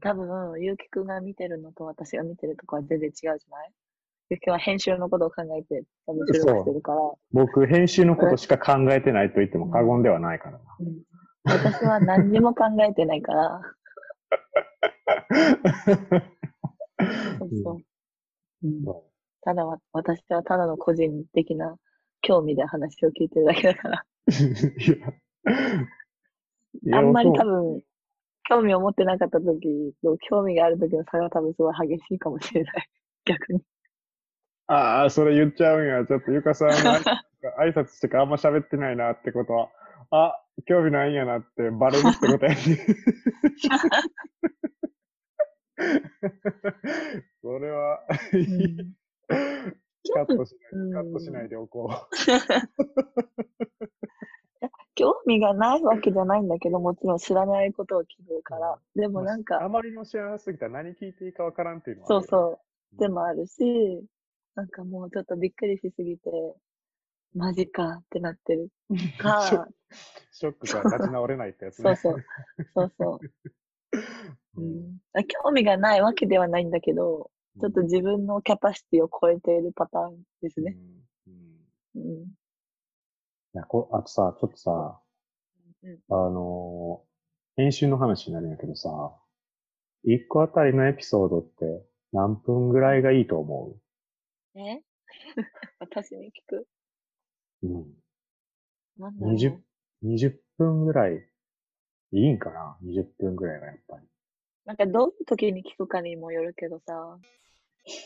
[0.00, 3.72] 多分、ゆうきくんが見てるのと私が見てるとこは全然違うじゃない？
[4.30, 7.10] ゆうきくんは編集のことを考えて多分収録してるから、な。
[7.32, 10.58] 僕、編集のことしか考えてないと言っても過言ではないからな。
[10.80, 11.02] うん、
[11.44, 13.60] 私は何にも考えてないから、
[17.38, 17.78] そうそう。
[18.64, 19.04] うん、そ
[19.48, 21.74] ただわ、私はただの個人的な
[22.20, 24.34] 興味で話を聞いてるだけだから、うい
[26.90, 27.82] やあんまり多分、
[28.46, 32.90] 興味を持ってなかった時と興味がある時の差が多分すごい激しいかもしれない。
[33.24, 33.62] 逆に。
[34.66, 36.04] ああ、それ言っちゃうんや。
[36.04, 36.74] ちょっとゆかさんの
[37.58, 39.70] 挨拶してかあんま喋ってないなってことは、
[40.10, 42.58] あ、興味ないんやなってバレるってことやね。
[47.40, 48.92] それは、うん
[49.28, 51.90] カットし うんない、カットしないでおこ
[54.94, 58.78] 興味がないわけじゃないんだけど、もちろん知らないことを聞くから。
[58.96, 59.12] でう。
[59.12, 62.08] もなんあか、まりの知らなすぎたら何聞いていいかわからんっていうのは。
[62.08, 62.60] そうそ
[62.92, 62.96] う。
[62.96, 63.60] うでもあるし、
[64.54, 66.30] なんかもうちょっとびっくりしすぎて、
[67.34, 68.68] マジかってなってる
[69.38, 69.74] ショッかク、
[70.32, 71.84] ショックから立ち直れないってやつね。
[71.84, 72.24] そうそう。
[72.74, 73.26] そうそう。
[74.56, 74.60] う。
[74.60, 80.76] うんん、興味がないわけではないんだけど、ちょっと自分のキャパシティを超えているパターンですね。
[81.26, 81.36] うん
[81.96, 82.26] うんうん。
[83.54, 85.00] やこあとさ、ちょっとさ、
[85.82, 85.98] うん。
[86.08, 87.08] あのー
[87.60, 88.88] 編集の話になるんやけどさ、
[90.04, 93.76] 一個あたりのエピソードって何分ぐらいがいいと思
[94.54, 94.80] え？
[95.80, 96.68] 私に聞く？
[97.64, 97.94] ううん。
[98.96, 99.60] なんだろう20
[100.04, 101.28] 20分ぐらい、
[102.12, 104.06] いいんかな ?20 分ぐらいがやっぱり。
[104.64, 107.18] なんかどういう時に聞くかにもよるけどさ、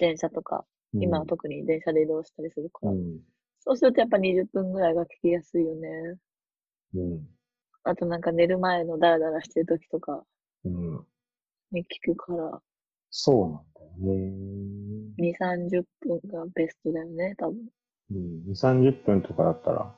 [0.00, 3.20] 電車とか、うん今は特に電車で移動したりするから、うん。
[3.61, 6.18] そうするとやっぱ20分ぐらいが聞きやすいよね。
[6.94, 7.28] うん。
[7.85, 10.24] あとなんか寝る前のダラダラしてる時とか
[10.64, 11.06] うん。
[11.72, 12.62] に聞くから、
[13.11, 15.12] そうなんだよね。
[15.18, 17.68] 2、30分がベストだよね、多分。
[18.11, 18.44] うん。
[18.46, 19.94] 2、30分とかだったら、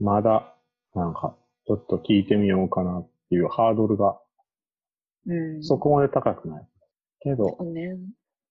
[0.00, 0.54] まだ、
[0.94, 4.20] なんか、ちょっと聞いてみようかなっていうハードルが
[5.26, 5.62] うん。
[5.62, 6.68] そこまで高くない。
[7.20, 7.96] けど、そうね。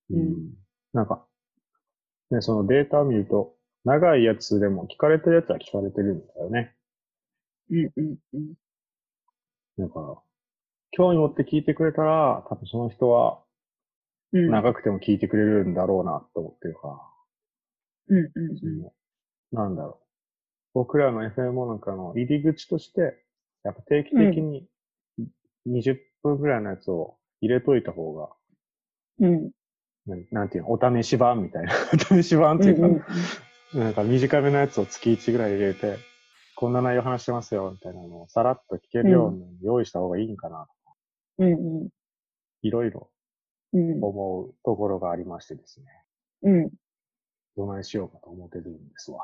[0.10, 0.53] ううんん。
[0.93, 1.25] なんか、
[2.30, 6.75] ね、そのデータを見ると、長いやつでも聞かれてるやつは聞かれてるんだよね。
[7.69, 8.54] うんうんうん。
[9.77, 10.15] だから、
[10.91, 13.41] 興味持って聞いてくれたら、多分その人は
[14.34, 14.49] うん。
[14.49, 18.93] 長くても聞いてくれるんだろうなと思ってるから、うんうんその
[19.51, 20.06] なんだろう。
[20.73, 23.25] 僕らの FM なんかの入り口として、
[23.63, 24.65] やっぱ定期的に
[25.67, 28.30] 20分ぐらいのやつを入れといた方が、
[29.19, 29.51] うん。
[30.07, 30.27] うん。
[30.31, 31.73] なんていうの、お試し版みたいな。
[31.93, 33.03] お試し版っていうか、うんうん
[33.73, 35.95] なんか短めのやつを月1ぐらい入れて、
[36.57, 40.67] こんな内容話してますよ、みたいなのをさらっと聞けるように用意した方がいいんかな。
[41.37, 41.89] うんうん。
[42.63, 43.09] いろいろ
[43.71, 44.03] うん。
[44.03, 45.85] 思うところがありましてですね。
[46.43, 46.71] うん。
[47.55, 49.19] どないしようかと思ってるんですわ。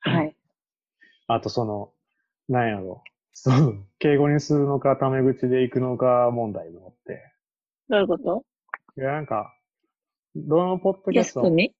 [0.00, 0.36] はい。
[1.28, 1.94] あとその、
[2.50, 3.02] なんやろ。
[3.32, 7.32] そう、敬語にするのか、タメ口で行くのか問題もあって。
[7.88, 8.44] どういうこと？
[8.98, 9.54] いや、なんか、
[10.34, 11.40] どのポッドキャゲスト？
[11.40, 11.74] ストに？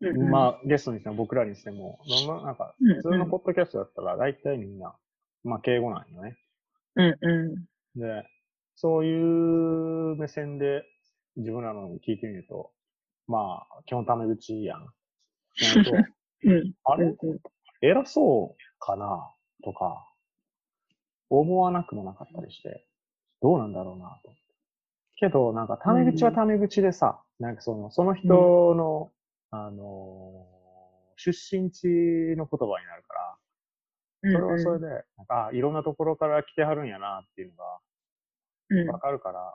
[0.00, 4.96] うんうんまあ、ゲストにしても僕らにしても、どんな、なんか、普通のポッドキャストだったら、大体みんな、
[5.44, 6.36] まあ、敬語なんよね。
[6.96, 7.56] うんう
[7.96, 8.00] ん。
[8.00, 8.24] で、
[8.74, 10.82] そういう目線で
[11.36, 12.72] 自分らの聞いてみると、
[13.28, 14.80] まあ、基本タメ口やん。
[14.80, 14.86] な
[15.74, 15.92] ると、
[16.44, 16.72] うん。
[16.84, 17.14] あれ？
[17.80, 19.32] 偉そうかな？
[19.64, 20.04] とか、
[21.30, 22.84] 思わなくもなかったりして、
[23.40, 24.20] どうなんだろうな？
[24.24, 24.32] と。
[25.16, 29.10] けど、なんか、タメ口はタメ口でさ、なんかその、その人の、
[29.50, 30.62] あのー
[31.16, 31.86] 出身地
[32.36, 33.38] の言葉になるから、
[34.32, 34.86] それはそれで、
[35.18, 37.78] なんか、あいろんなところから来てはるんやなっていうのが
[38.70, 39.54] うんわかるから、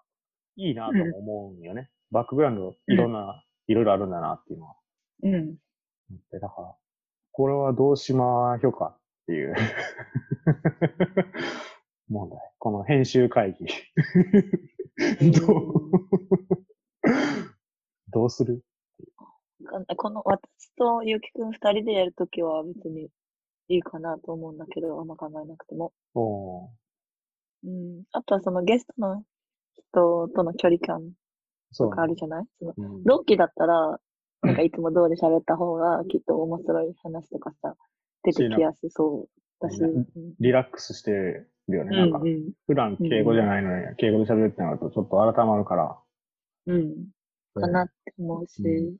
[0.55, 1.89] いいなとも思うんよね。
[2.11, 4.75] バックグラウンド、いろんな、いろいろあるんだなっていうのは。
[5.23, 5.55] うん。
[6.31, 6.75] でだから、
[7.33, 9.55] これはどうしましょうかっていう
[12.07, 12.39] 問題。
[12.59, 13.65] この編集会議。
[15.31, 15.91] どう、
[18.17, 18.63] どうする？
[19.95, 23.09] この、私とゆうきくん二人でやるときは別に
[23.69, 25.93] いいかなと思うんだけど、あんま考えなくても。
[26.15, 26.67] おー
[27.65, 28.03] うん。
[28.11, 29.23] あとはそのゲストの
[29.75, 31.11] 人との距離感
[31.77, 32.45] とかあるじゃない？
[32.59, 33.99] そのうん同期だったら、
[34.41, 37.75] なんかいつも通り喋った方がきっと面白い話とかさ、
[38.23, 39.79] 出てきやすそうだし。
[40.39, 41.95] リラックスしてるよね。
[41.95, 45.97] なんかう、ん普段敬語じゃないのに、敬語で喋るってなるとちょっと改まるから。
[46.67, 46.93] うん。
[47.57, 47.61] うん。
[47.61, 48.61] かなって思うし。
[48.63, 48.97] うん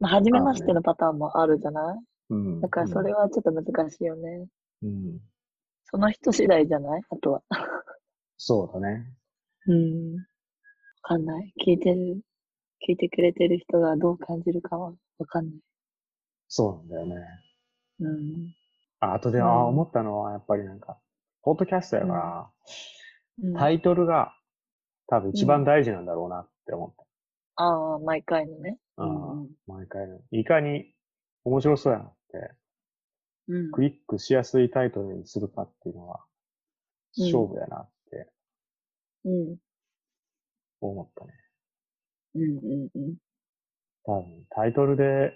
[0.00, 1.98] まあ、初めましてのパターンもあるじゃない？
[2.30, 2.60] うん。
[2.60, 4.46] だからそれはちょっと難しいよね。
[4.82, 5.18] うん。
[5.90, 7.02] その人次第じゃない？
[7.10, 7.42] あとは。
[8.36, 9.06] そうだね。
[9.66, 10.14] うん。
[10.14, 10.20] わ
[11.02, 11.52] かんない。
[11.66, 12.20] 聞いてる、
[12.88, 15.54] 聞いてくれてる人がどう感じるかはわかんない。
[16.46, 17.26] そうなんだよね。
[18.00, 18.54] うん。
[19.00, 20.96] あ、あとで、うんああ、思ったのは、やっぱりなんか、
[21.42, 22.50] ポッドキャストやから、
[23.42, 24.32] うん、タイトルが
[25.08, 27.04] 多分一番大事なんだろうなって思った。
[27.58, 28.78] ああ、毎回のね。
[28.96, 30.20] ああうん毎回の。
[30.32, 30.94] いかに
[31.44, 32.54] 面白そうやなって、
[33.48, 33.70] うん。
[33.72, 36.20] クリックしやすいタイトルにするかっていうのは、
[37.18, 38.30] うん勝負やなって
[39.24, 39.58] うん。
[40.80, 41.32] 思ったね。
[42.34, 43.16] うんうんうん。
[44.04, 45.32] 多分、タイトルで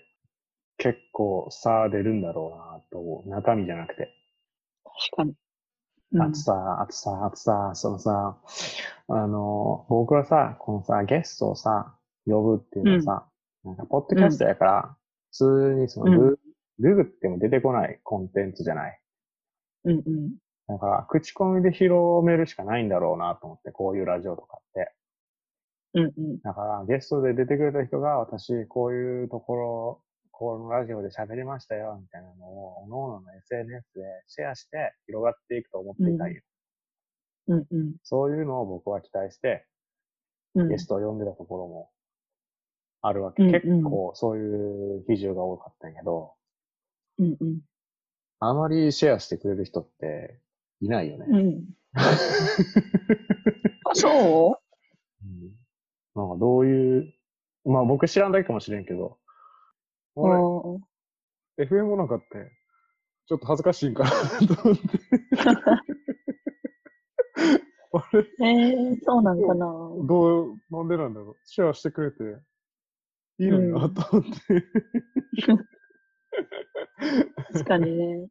[0.78, 3.30] 結構差出るんだろうなと思う。
[3.30, 4.08] 中身じゃなくて。
[4.84, 5.34] 確かに。
[6.12, 8.38] うんあとさ、あとさ、あとさ、そのさ、
[9.08, 13.28] あの、僕はさ、このさ、ゲストをさ、呼ぶっていうのはさ、
[13.64, 14.96] なんか、ポッドキャストやから、
[15.30, 16.38] 普通にそのグ、
[16.78, 19.00] ググっても出てこないコンテンツじゃない。
[19.84, 20.36] うんうん。
[20.68, 24.92] だから、口コミで広めるしかないんだろうなと思って、こういうラジオとかって。
[25.94, 26.40] うんうん。
[26.40, 36.42] だから、ゲストで出てくれた人が、私、こういうところ、このラジオで喋りましたよ、みたいなのを、各々の SNS でシェアして広がっていくと思っていたいよ。
[37.48, 37.96] うんうん。
[38.02, 39.66] そういうのを僕は期待して、
[40.54, 40.68] うん。
[40.68, 41.90] ゲストを呼んでたところも
[43.02, 43.42] あるわけ。
[43.42, 46.32] うんうん結構そういう比重が多かったんやけど、
[47.18, 47.60] うんうん。
[48.38, 50.40] あまりシェアしてくれる人って
[50.80, 51.26] いないよね。
[51.28, 51.64] うん。
[51.94, 52.02] あ、
[53.94, 54.58] そ
[55.22, 55.26] う？
[55.26, 55.52] ん
[56.14, 57.12] なんかどういう、
[57.64, 59.18] まあ僕知らんだけかもしれんけど、
[60.16, 60.84] う俺、うん。
[61.58, 62.26] FM もなんかって、
[63.26, 64.82] ちょっと恥ずかしいんかなと思って。
[67.94, 68.26] あれ？
[68.40, 69.66] えー、そうなんかな。
[70.06, 72.16] どう、なんでなんだろうシェアしてくれて、
[73.42, 74.30] いいのになうんと思って。
[77.52, 78.28] 確かにね。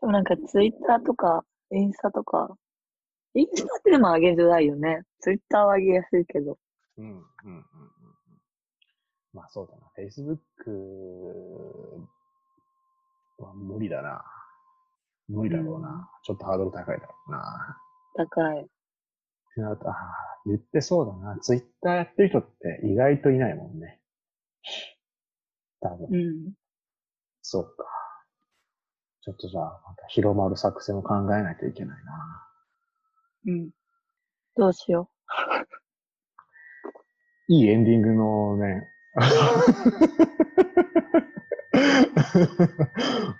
[0.00, 2.54] でもなんかツイッターとか、インスタとか、
[3.34, 5.02] インスタってでも上げづらいよね。
[5.20, 6.58] ツイッターは上げやすいけど。
[6.98, 7.54] うん、うん、うん、うん。
[7.54, 7.64] うん
[9.32, 9.86] まあそうだな。
[9.96, 10.36] Facebook
[13.38, 14.24] は無理だな。
[15.28, 15.88] 無理だろうな。
[15.88, 17.76] うんちょっとハードル高いだろうな。
[18.14, 18.66] 高い。
[19.52, 19.96] ってなるとああ、
[20.46, 21.38] 言ってそうだな。
[21.40, 24.00] Twitter やってる人って意外といないもんね。
[25.80, 26.08] 多分。
[26.12, 26.16] う
[26.50, 26.52] ん。
[27.42, 27.70] そうか。
[29.22, 32.46] ちょっとじゃあ、また広まる作戦を考えないといけないな。
[33.46, 33.70] うん。
[34.56, 35.10] どうしよ
[37.48, 38.88] いいエンディングのね、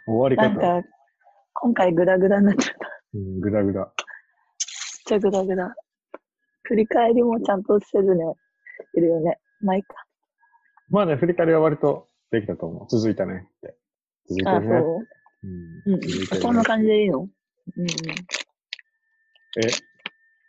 [0.06, 0.38] 終わりう。
[0.38, 0.60] なん方。
[0.82, 0.88] か、
[1.54, 2.88] 今回グダグダになっちゃった。
[3.14, 3.80] うん、ぐだぐだ。
[3.80, 3.90] めっ
[5.06, 5.74] ちゃグダグダ。
[6.70, 8.22] 振り返りもちゃんとせずね、
[8.94, 9.40] いるよね。
[9.60, 9.96] まあいいか。
[10.88, 12.86] まあね、振り返りは割とできたと思う。
[12.88, 13.76] 続いたねって。
[14.28, 14.78] 続いてあ、るね。
[14.78, 15.06] そう？
[15.42, 17.22] うんうそんな感じでいいの？
[17.22, 17.28] うん
[17.80, 17.86] うん。
[17.88, 17.88] い
[19.66, 19.68] え、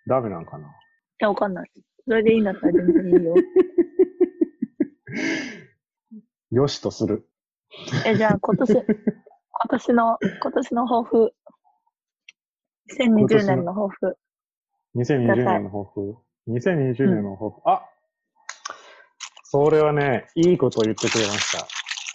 [0.06, 0.72] ダメなんかな？
[1.18, 1.72] や、わかんない。
[2.08, 3.34] それでいいんだったら全然いいよ。
[6.52, 7.28] よしとする。
[8.06, 8.84] え、じゃあ今年、今
[9.72, 11.34] 年の、今年の抱負。
[13.00, 14.20] 2020年の抱負。
[14.96, 16.18] 2020年の抱負。
[16.48, 17.62] 2020年の抱負。
[17.66, 17.88] あ
[19.44, 21.58] それはね、いいことを言ってくれまし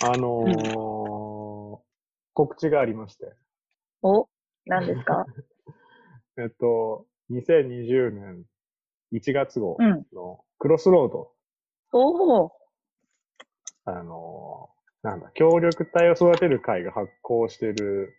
[0.00, 0.10] た。
[0.10, 1.86] あのー
[2.34, 3.32] 告知がありまして。
[4.02, 4.28] お
[4.66, 5.24] 何ですか？
[6.38, 8.44] えっと、2020年
[9.12, 10.06] 1月号うん。
[10.12, 11.32] のクロスロード、
[11.92, 12.52] おお。
[13.86, 18.14] あのーなんだ、協力隊を育てる会が発行してる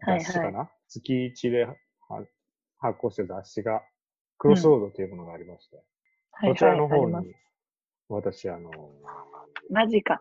[0.00, 0.68] はい雑誌かな、はい。
[0.88, 1.14] 月
[1.48, 1.76] 1では
[2.82, 3.82] 発行してる雑誌が、
[4.38, 5.76] クロスロードというものがありまして、
[6.32, 7.26] はいこちらのはい、あ方ります。
[7.28, 7.34] に、
[8.08, 8.74] 私、あのー
[9.70, 10.20] マジか。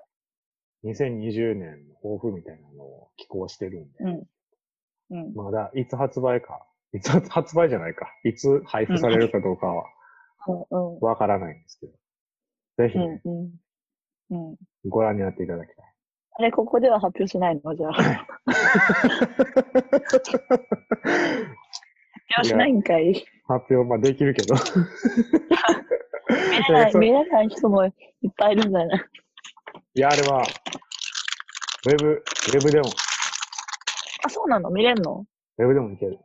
[0.83, 4.23] 2020年の抱負みたいなのを寄稿してるんで、うん。
[5.11, 5.35] うん。
[5.35, 9.85] まだいつ発売か、いつ発売じゃないか、いつ配布されるかどうかは
[10.71, 10.99] うん。
[10.99, 11.93] わからないんですけど、
[12.77, 13.33] ぜひね、うん。
[14.29, 14.49] うん。
[14.51, 14.57] うん。
[14.89, 15.85] ご覧になっていただきたい。
[16.33, 17.75] あれ、ここでは発表しないの？
[17.75, 18.27] じゃあ。
[22.33, 23.13] 発表しないんかい。
[23.47, 24.55] 発表、まあできるけど。
[26.29, 27.91] 見れない、見れない人もいっ
[28.37, 29.05] ぱいいるんだよね。
[29.95, 30.43] いや、あれは、
[31.87, 32.89] ウェブ、ウェブでも、
[34.25, 34.69] あ、そうなの？
[34.69, 35.25] 見れるの？
[35.57, 36.19] ウェブでもいける。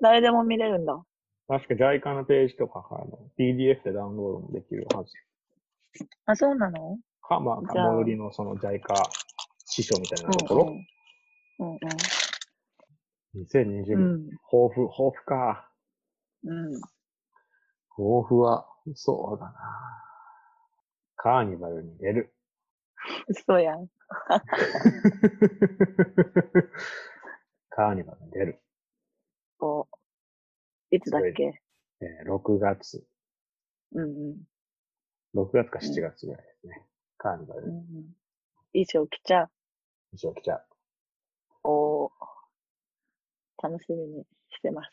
[0.00, 1.02] 誰でも見れるんだ。
[1.48, 5.12] 確か JICA のページとかあの PDF でダウンロードもできるはず。
[6.26, 6.98] あ、そうなの？
[7.22, 8.80] か、まあ、最寄りのその JICA
[9.64, 10.76] 師匠みたいなところ。
[11.60, 11.78] うんうん。
[13.36, 15.70] 2020年、うん抱負、抱負か。
[16.44, 16.74] うん。
[16.74, 16.80] うん。
[17.90, 19.52] 抱負は、そうだな。
[21.16, 22.34] カーニバルに出る。
[23.28, 23.88] 嘘やん。
[27.70, 28.60] カーニバルに出る。
[29.58, 30.96] こう。
[30.96, 31.60] いつだっけ？
[32.00, 33.04] えー6月、
[33.92, 34.44] うんうん。
[35.34, 36.86] 6月か7月ぐらいですね。
[37.18, 38.14] カーニバルうん。
[38.72, 39.50] 衣装着ちゃう。
[40.16, 40.66] 衣装着ちゃう。
[43.62, 44.90] 楽しみにしてます。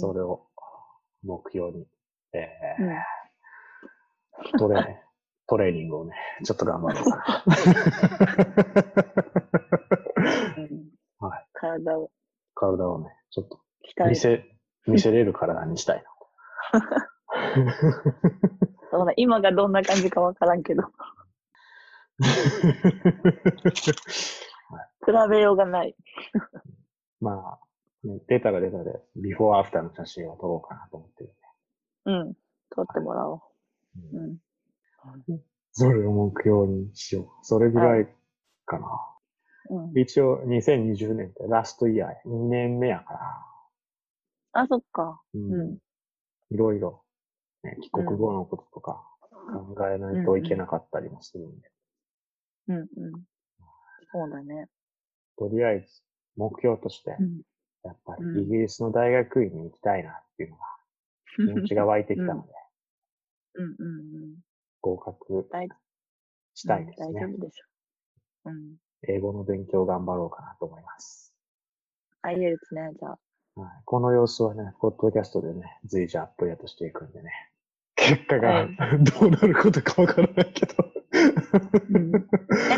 [0.00, 0.46] それを
[1.22, 1.86] 目標に、
[2.32, 2.48] え
[2.78, 2.88] うん。
[2.90, 5.02] ートレ
[5.46, 7.44] トレーニングをね、ちょっと頑張ろうかな。
[10.56, 11.46] うんはい。
[11.52, 12.10] 体を
[12.54, 13.60] 体をね、ちょっと。
[14.08, 14.44] 見せ、
[14.86, 16.80] 見せれる体にしたいな。
[18.90, 20.82] そうだ今がどんな感じかわからんけど。
[25.04, 25.94] 比べようがない。
[27.20, 27.63] まあ、ね、
[28.28, 31.34] 出たら出たで、ビフォーアフターの写真を撮ろうかなと思ってる、
[32.06, 32.34] うん。
[32.70, 33.40] 撮ってもらおう。
[34.12, 34.38] うん
[35.28, 35.40] うん。
[35.72, 37.26] それを目標にしよう。
[37.42, 38.08] それぐらい
[38.64, 38.86] かな。
[39.70, 45.20] うん、一応、2020年ってラストイヤーや、2年目やから、あ、そっか。
[45.34, 45.78] うんうん
[46.50, 47.02] いろいろ、
[47.64, 51.70] ね、帰国後のこととか考えないといけなかったりもするんで、
[52.68, 52.86] うんうん。
[54.12, 54.68] そうだね。
[55.36, 56.02] とりあえず
[56.36, 57.42] 目標として、うん。
[57.84, 60.62] やっぱうんりイギリスの大学院に行きたいなっていうのが、
[61.36, 62.52] 気持ちが湧いてきたので、
[63.56, 64.36] うんうんうん。
[64.80, 65.68] 合格大
[66.54, 67.06] したいですね。
[67.08, 67.66] うん大丈夫でしょ。
[68.46, 68.76] うん。
[69.06, 71.34] 英語の勉強頑張ろうかなと思います。
[72.22, 73.18] IELTS ね、じゃあ。
[73.60, 77.30] はい、この様子はね、ポッドキャストでね、随時アップデートしていくんでね。
[77.96, 80.74] 結果がはい どうなることかわからないけど。
[81.90, 82.18] うんえ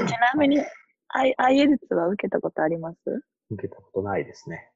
[0.07, 0.59] ちなみに、
[1.09, 2.99] I- IELTS は受けたことあります？
[3.51, 4.71] 受けたことないですね。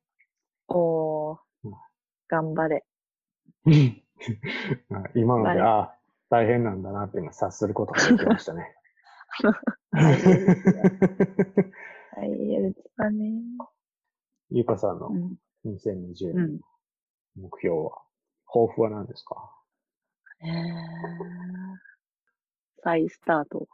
[0.70, 1.72] おーうん、
[2.28, 2.84] 頑張れ。
[3.66, 4.04] はい
[5.14, 5.98] 今ので、はいああ、
[6.28, 8.74] 大変なんだなっていうのは察することができましたね。
[9.92, 10.10] は
[13.10, 13.40] ね。
[14.50, 15.36] ゆかさんのうん。
[15.64, 16.60] 2020年うん。
[17.36, 18.02] 目標は、
[18.46, 19.36] 抱負は何ですか？
[20.42, 21.76] えー、
[22.82, 23.68] 再スタート。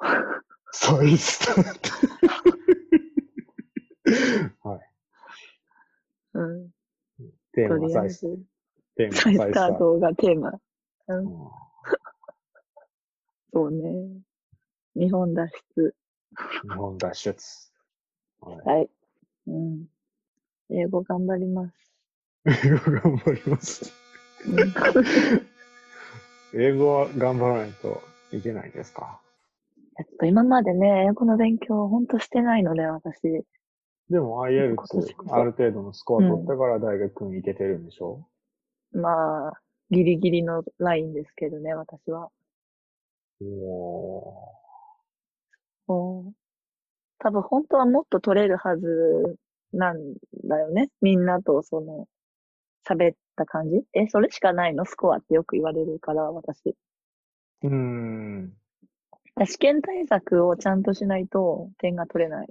[0.72, 1.80] 再スター
[4.62, 4.68] ト。
[4.68, 4.90] はい。
[6.34, 6.70] うん。
[7.56, 8.42] テーとマは再スりあえず、
[8.96, 9.72] テーマ再スは再スタート。
[9.72, 10.52] タートがテーマ。
[11.08, 11.18] うん。
[11.18, 11.24] うん
[13.52, 13.80] そうね。
[14.94, 15.94] 日本脱出。
[16.62, 17.72] 日本脱出。
[18.40, 18.90] はいはい。
[19.46, 19.86] うん。
[20.68, 21.74] 英語頑張ります。
[22.44, 23.90] 英語頑張ります。
[24.46, 24.74] うん
[26.54, 28.02] 英語は頑張らないと
[28.32, 29.20] いけないんですか？
[29.98, 33.44] えっと、今までね、英語の勉強をほんとしてないので、私。
[34.08, 35.00] でも年こそ
[35.34, 38.28] ある程度のスコア取ったから大学に行けてるんでしょ、
[38.92, 39.52] まあ、
[39.90, 42.30] ギリギリのラインですけどね、私は。
[43.40, 44.52] お
[45.88, 46.32] うん
[47.18, 49.36] 多分本当はもっと取れるはず
[49.72, 50.90] なんだよね。
[51.00, 52.06] みんなとその、
[52.88, 53.82] 喋った感じ？
[53.94, 54.84] え、それしかないの？
[54.84, 56.76] スコアってよく言われるから、私。
[57.64, 58.52] ーうーん。
[59.46, 62.48] 試験対策をちゃんとしないと点が取れない。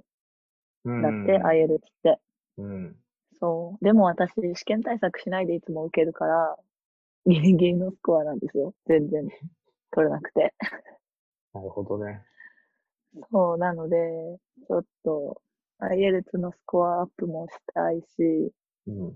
[0.86, 2.18] うんだって、IELTS って。
[2.58, 2.96] うん。
[3.40, 3.84] そう。
[3.84, 6.56] でも私、試験対策しないでいつも受けるから、
[7.26, 8.72] ギリギリのスコアなんですよ。
[8.86, 9.28] 全然
[9.90, 10.54] 取れなくて。
[11.52, 12.22] なるほどね。
[13.30, 13.96] そう、なので、
[14.68, 15.42] ちょっと、
[15.80, 18.52] IELTS のスコアアップもしたいし、
[18.86, 19.12] うん。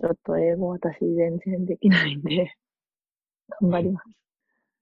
[0.00, 2.54] ちょっと英語私全然できないんで、
[3.60, 4.18] 頑張ります。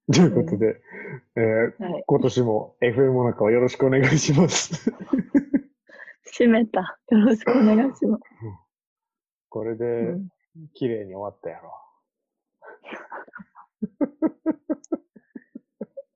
[0.12, 0.80] ということで、
[1.36, 2.04] えーはい。
[2.06, 4.92] 今年も FM の中をよろしくお願いします。
[6.26, 6.98] 閉めた。
[7.10, 8.22] よろしくお願いします。
[9.48, 10.28] これでう、ん
[10.74, 11.72] 綺麗に終わったやろ。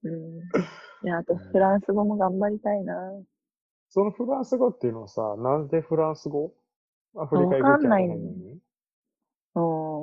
[0.04, 0.38] うん。
[0.38, 2.94] いや、あとフランス語も頑張りたいな。
[3.88, 6.54] そのフランス語っていうのはさ、なんでフランス語？
[7.16, 8.61] アフリカわかんないのに
[9.54, 9.61] う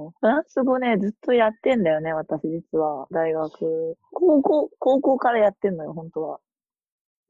[0.09, 0.11] ん。
[0.11, 3.07] フランス語ね、ずっとやってんだよね、私実は。
[3.11, 3.97] 大学。
[4.11, 6.39] 高校、高校からやってんのよ、本当は。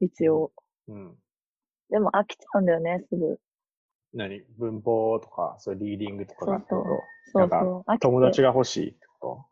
[0.00, 0.52] 一応。
[0.88, 1.16] うん。
[1.90, 3.38] でも飽きちゃうんだよね、すぐ。
[4.14, 4.42] 何？
[4.58, 6.84] 文法とか、そうリーディングとかがってこ
[7.32, 7.98] そうとそうそう。
[7.98, 9.46] 友達が欲しいってこ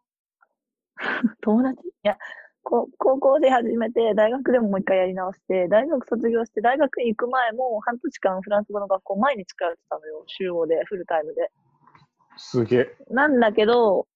[1.42, 1.86] 友達？
[1.86, 2.18] いや、
[2.62, 10.24] こ高校で始めて、大学でももう一回やり直して、大学卒業して、大学に行く前も半年間フランス語の学校毎日通ってたのよ。
[10.26, 11.50] 週5で、フルタイムで。
[12.34, 12.96] とすげえ。
[13.10, 14.06] なんだけど、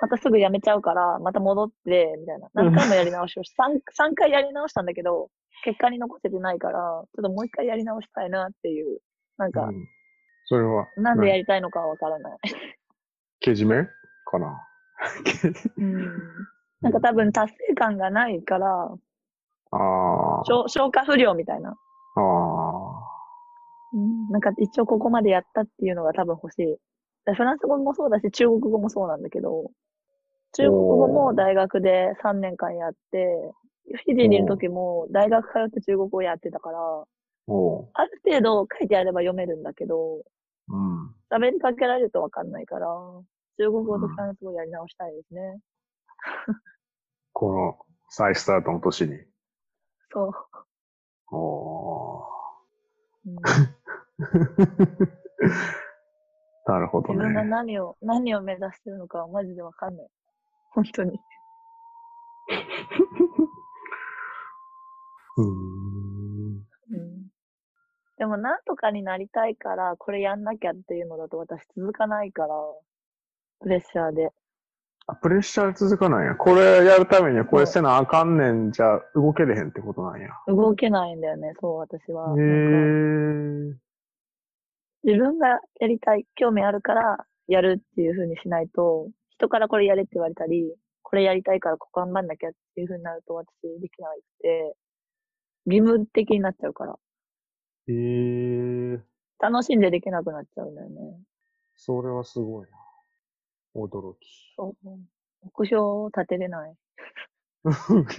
[0.00, 2.48] またすぐ辞めちゃうから、また戻って、みたいな。
[2.54, 3.80] 何回もやり直しをし、3,
[4.10, 5.30] 3回やり直したんだけど、
[5.64, 9.00] 結果に残せてないから、ちょっともう一回やり直したいなっていう。
[9.38, 9.88] なんかう、ん、
[10.46, 12.38] それは、なんでや何りたいのかはわからない。
[13.40, 13.84] けじめ
[14.30, 14.62] かな？
[15.76, 16.04] うん。
[16.82, 18.94] なんか多分達成感がないから、
[19.72, 20.44] ああ。
[20.44, 21.70] 消消化不良みたいな。
[21.70, 21.74] あ
[22.14, 23.06] あ。
[23.92, 26.76] うん、なんか一応ここまでやったっていうのが多分欲しい。
[27.34, 29.70] フランス語もそうだし、中国語もそうなんだけど、
[30.56, 33.52] 中国語も大学で3年間やって、
[34.06, 36.78] フィジーにいる時も大学通って中国語やってたから。
[36.78, 40.22] ある程度書いてあれば読めるんだけど、
[40.68, 41.14] うん。
[41.30, 42.88] 喋りかけられるとわかんないから、
[43.58, 45.60] 中国語とフランス語やり直したいですね。
[47.32, 47.78] この
[48.08, 49.18] 再スタートの年に。
[50.10, 50.32] そう。
[51.34, 52.24] おー
[53.26, 53.34] うん、
[56.66, 57.50] なるほど自分がね。
[57.50, 60.08] 何を、何を目指してるのかはマジでわかんない。
[60.76, 61.18] 本当に。
[65.38, 66.66] うーん。
[66.92, 67.26] うん
[68.18, 72.48] でもなんとかになりたいから、これやんなきゃっていうのだと私続かないから、
[73.60, 74.30] プレッシャーで。
[75.06, 76.34] あプレッシャー続かないや。
[76.34, 80.30] これやるためにはこれせなあかんねんじゃ動けれへんってことなんや。
[80.46, 82.34] 動けないんだよね、そう私は。
[82.38, 83.76] へえ。
[85.04, 93.46] 自分がやりたい、興味あるからやるっていう風にしないと、人からこれやれって言われたり、これやりたいからここ頑張んなきゃっていう風になると私
[93.80, 94.74] できなくて、
[95.66, 96.98] 義務的になっちゃうから、
[97.88, 99.00] へえ。
[99.38, 101.20] 楽しんでできなくなっちゃうんだよね。
[101.76, 102.76] それはすごいな。
[103.74, 104.54] 驚き。
[104.56, 104.88] そう。
[105.42, 106.74] 目標を立てれない。
[107.64, 108.16] 驚き。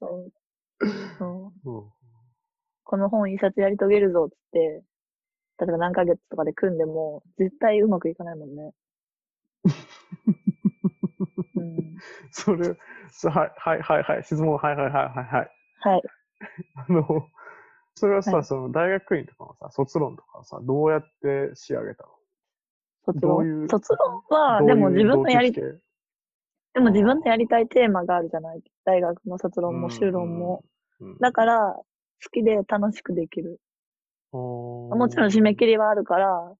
[0.00, 0.32] そう。
[1.18, 1.70] そう。
[1.70, 1.90] うん
[2.90, 4.82] この本一冊やり遂げるぞっつって、
[5.60, 8.72] 例えば何ヶ月とかで組んでも、絶対うまくいかないもんね。
[11.54, 11.96] うん、
[12.32, 12.76] それ、
[13.10, 15.50] そはい、はい、はい、はい、質問、はい、はい、はい、はい、はい。
[15.80, 16.02] はい。
[16.76, 17.28] あの、
[17.94, 22.10] それはさ、はいその大学院とかのさ、卒論とかはさ、どうやって仕上げたの？
[23.04, 23.68] 卒論？
[23.68, 25.80] 卒論は、でも自分のやり、で
[26.76, 28.62] も自分のやりたいテーマがあるじゃない？
[28.84, 30.64] 大学の卒論も修論も。。
[30.64, 30.70] うん
[31.18, 31.84] だから、好
[32.30, 33.58] きで楽しくできる。
[34.32, 36.54] ももちろん締め切りはあるから、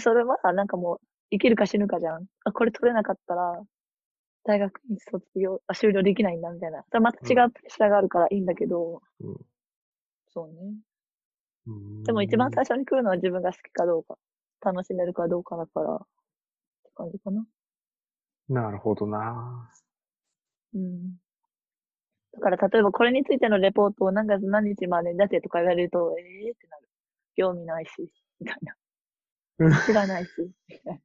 [0.00, 2.24] それはなんかもう、生きるか死ぬかじゃん。
[2.44, 3.62] あ、これ取れなかったら、
[4.48, 6.82] 大学に卒業、あ、終了できないんだみたいな。
[6.88, 9.36] それまた違うプレッシャーがあるからいいんだけど、うん
[10.32, 10.74] そうね。
[11.66, 14.16] うんでも一番最初に来るのは自分が好きかどうか、
[14.64, 17.44] 楽しめるかどうかだから、って感じかな。
[18.48, 19.70] なるほどな。
[20.74, 21.16] うん。
[22.32, 26.88] だから例えばこれについてのレポートを何月何日までに出せとか言われると、ええー、ってなる。
[27.36, 27.90] 興味ないし、
[28.40, 28.56] みたい
[29.58, 29.82] うんな。
[29.84, 31.00] 知らないし、みたいな。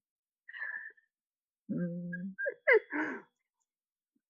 [1.76, 2.12] うん。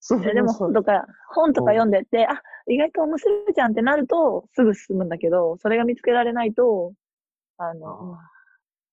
[0.06, 6.94] そえでもさ本とか、本とか読んでって、あ、意外と面白いじゃんってなると、すぐ進むんだけど、それが見つけられないと、
[7.58, 8.20] あの、あ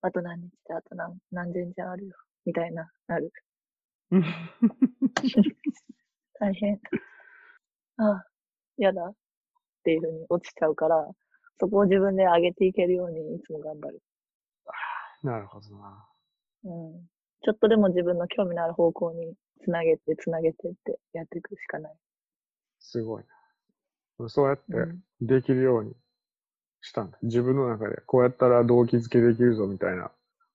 [0.02, 2.14] あと何日で、あと何、何千じゃあるよ、
[2.46, 3.32] みたいな、なる。
[4.12, 4.24] うん
[6.38, 6.80] 大変。
[7.96, 8.24] ああ、
[8.78, 9.02] やだ。
[9.02, 9.14] っ
[9.82, 11.08] ていうふうに落ちちゃうから、
[11.58, 14.00] そこを自分で上げていけるようにいつも頑張る。
[15.24, 16.06] なるほどな。
[16.64, 17.19] うん。
[17.42, 19.34] ちょっとでも自分の興味のある方向に
[19.64, 21.92] つなげて、つなげてってやっていくしかない。
[22.78, 23.24] すごい
[24.18, 24.28] な。
[24.28, 24.86] そうやってう
[25.22, 25.26] ん。
[25.26, 25.94] できるように
[26.82, 27.18] したんだ。
[27.22, 30.10] 自分の中でこうやったら動機づけできるぞみたいな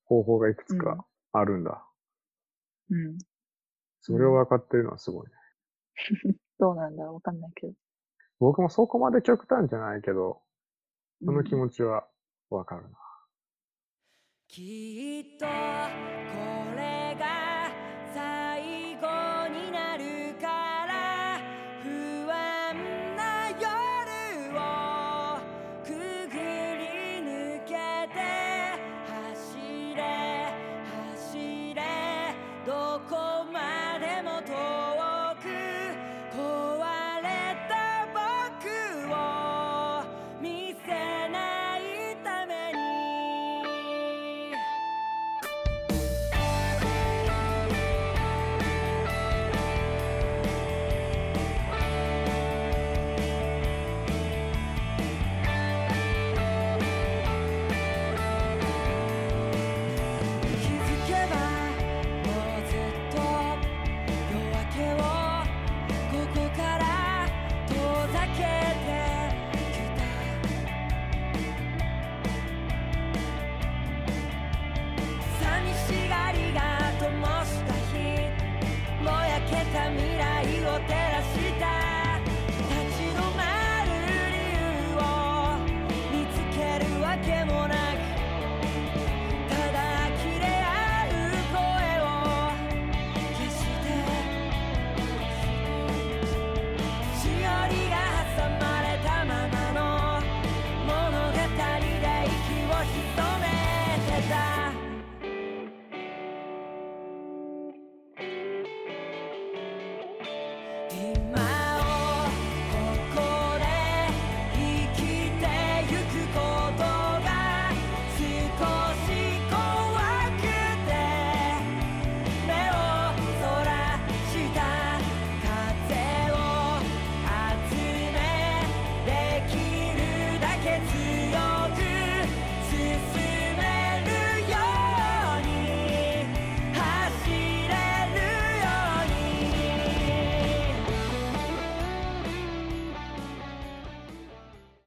[0.05, 1.83] 方法がいくつうんかあるんだ。
[2.89, 3.17] うん。
[4.01, 5.33] それを分かってるのはすごいね。
[6.59, 7.73] どうなんだろうわかんないけど。
[8.39, 10.41] 僕もそこまで極端じゃないけど、
[11.23, 12.07] そのうん気持ちは
[12.49, 12.89] 分かるな。
[14.47, 16.54] きっとこ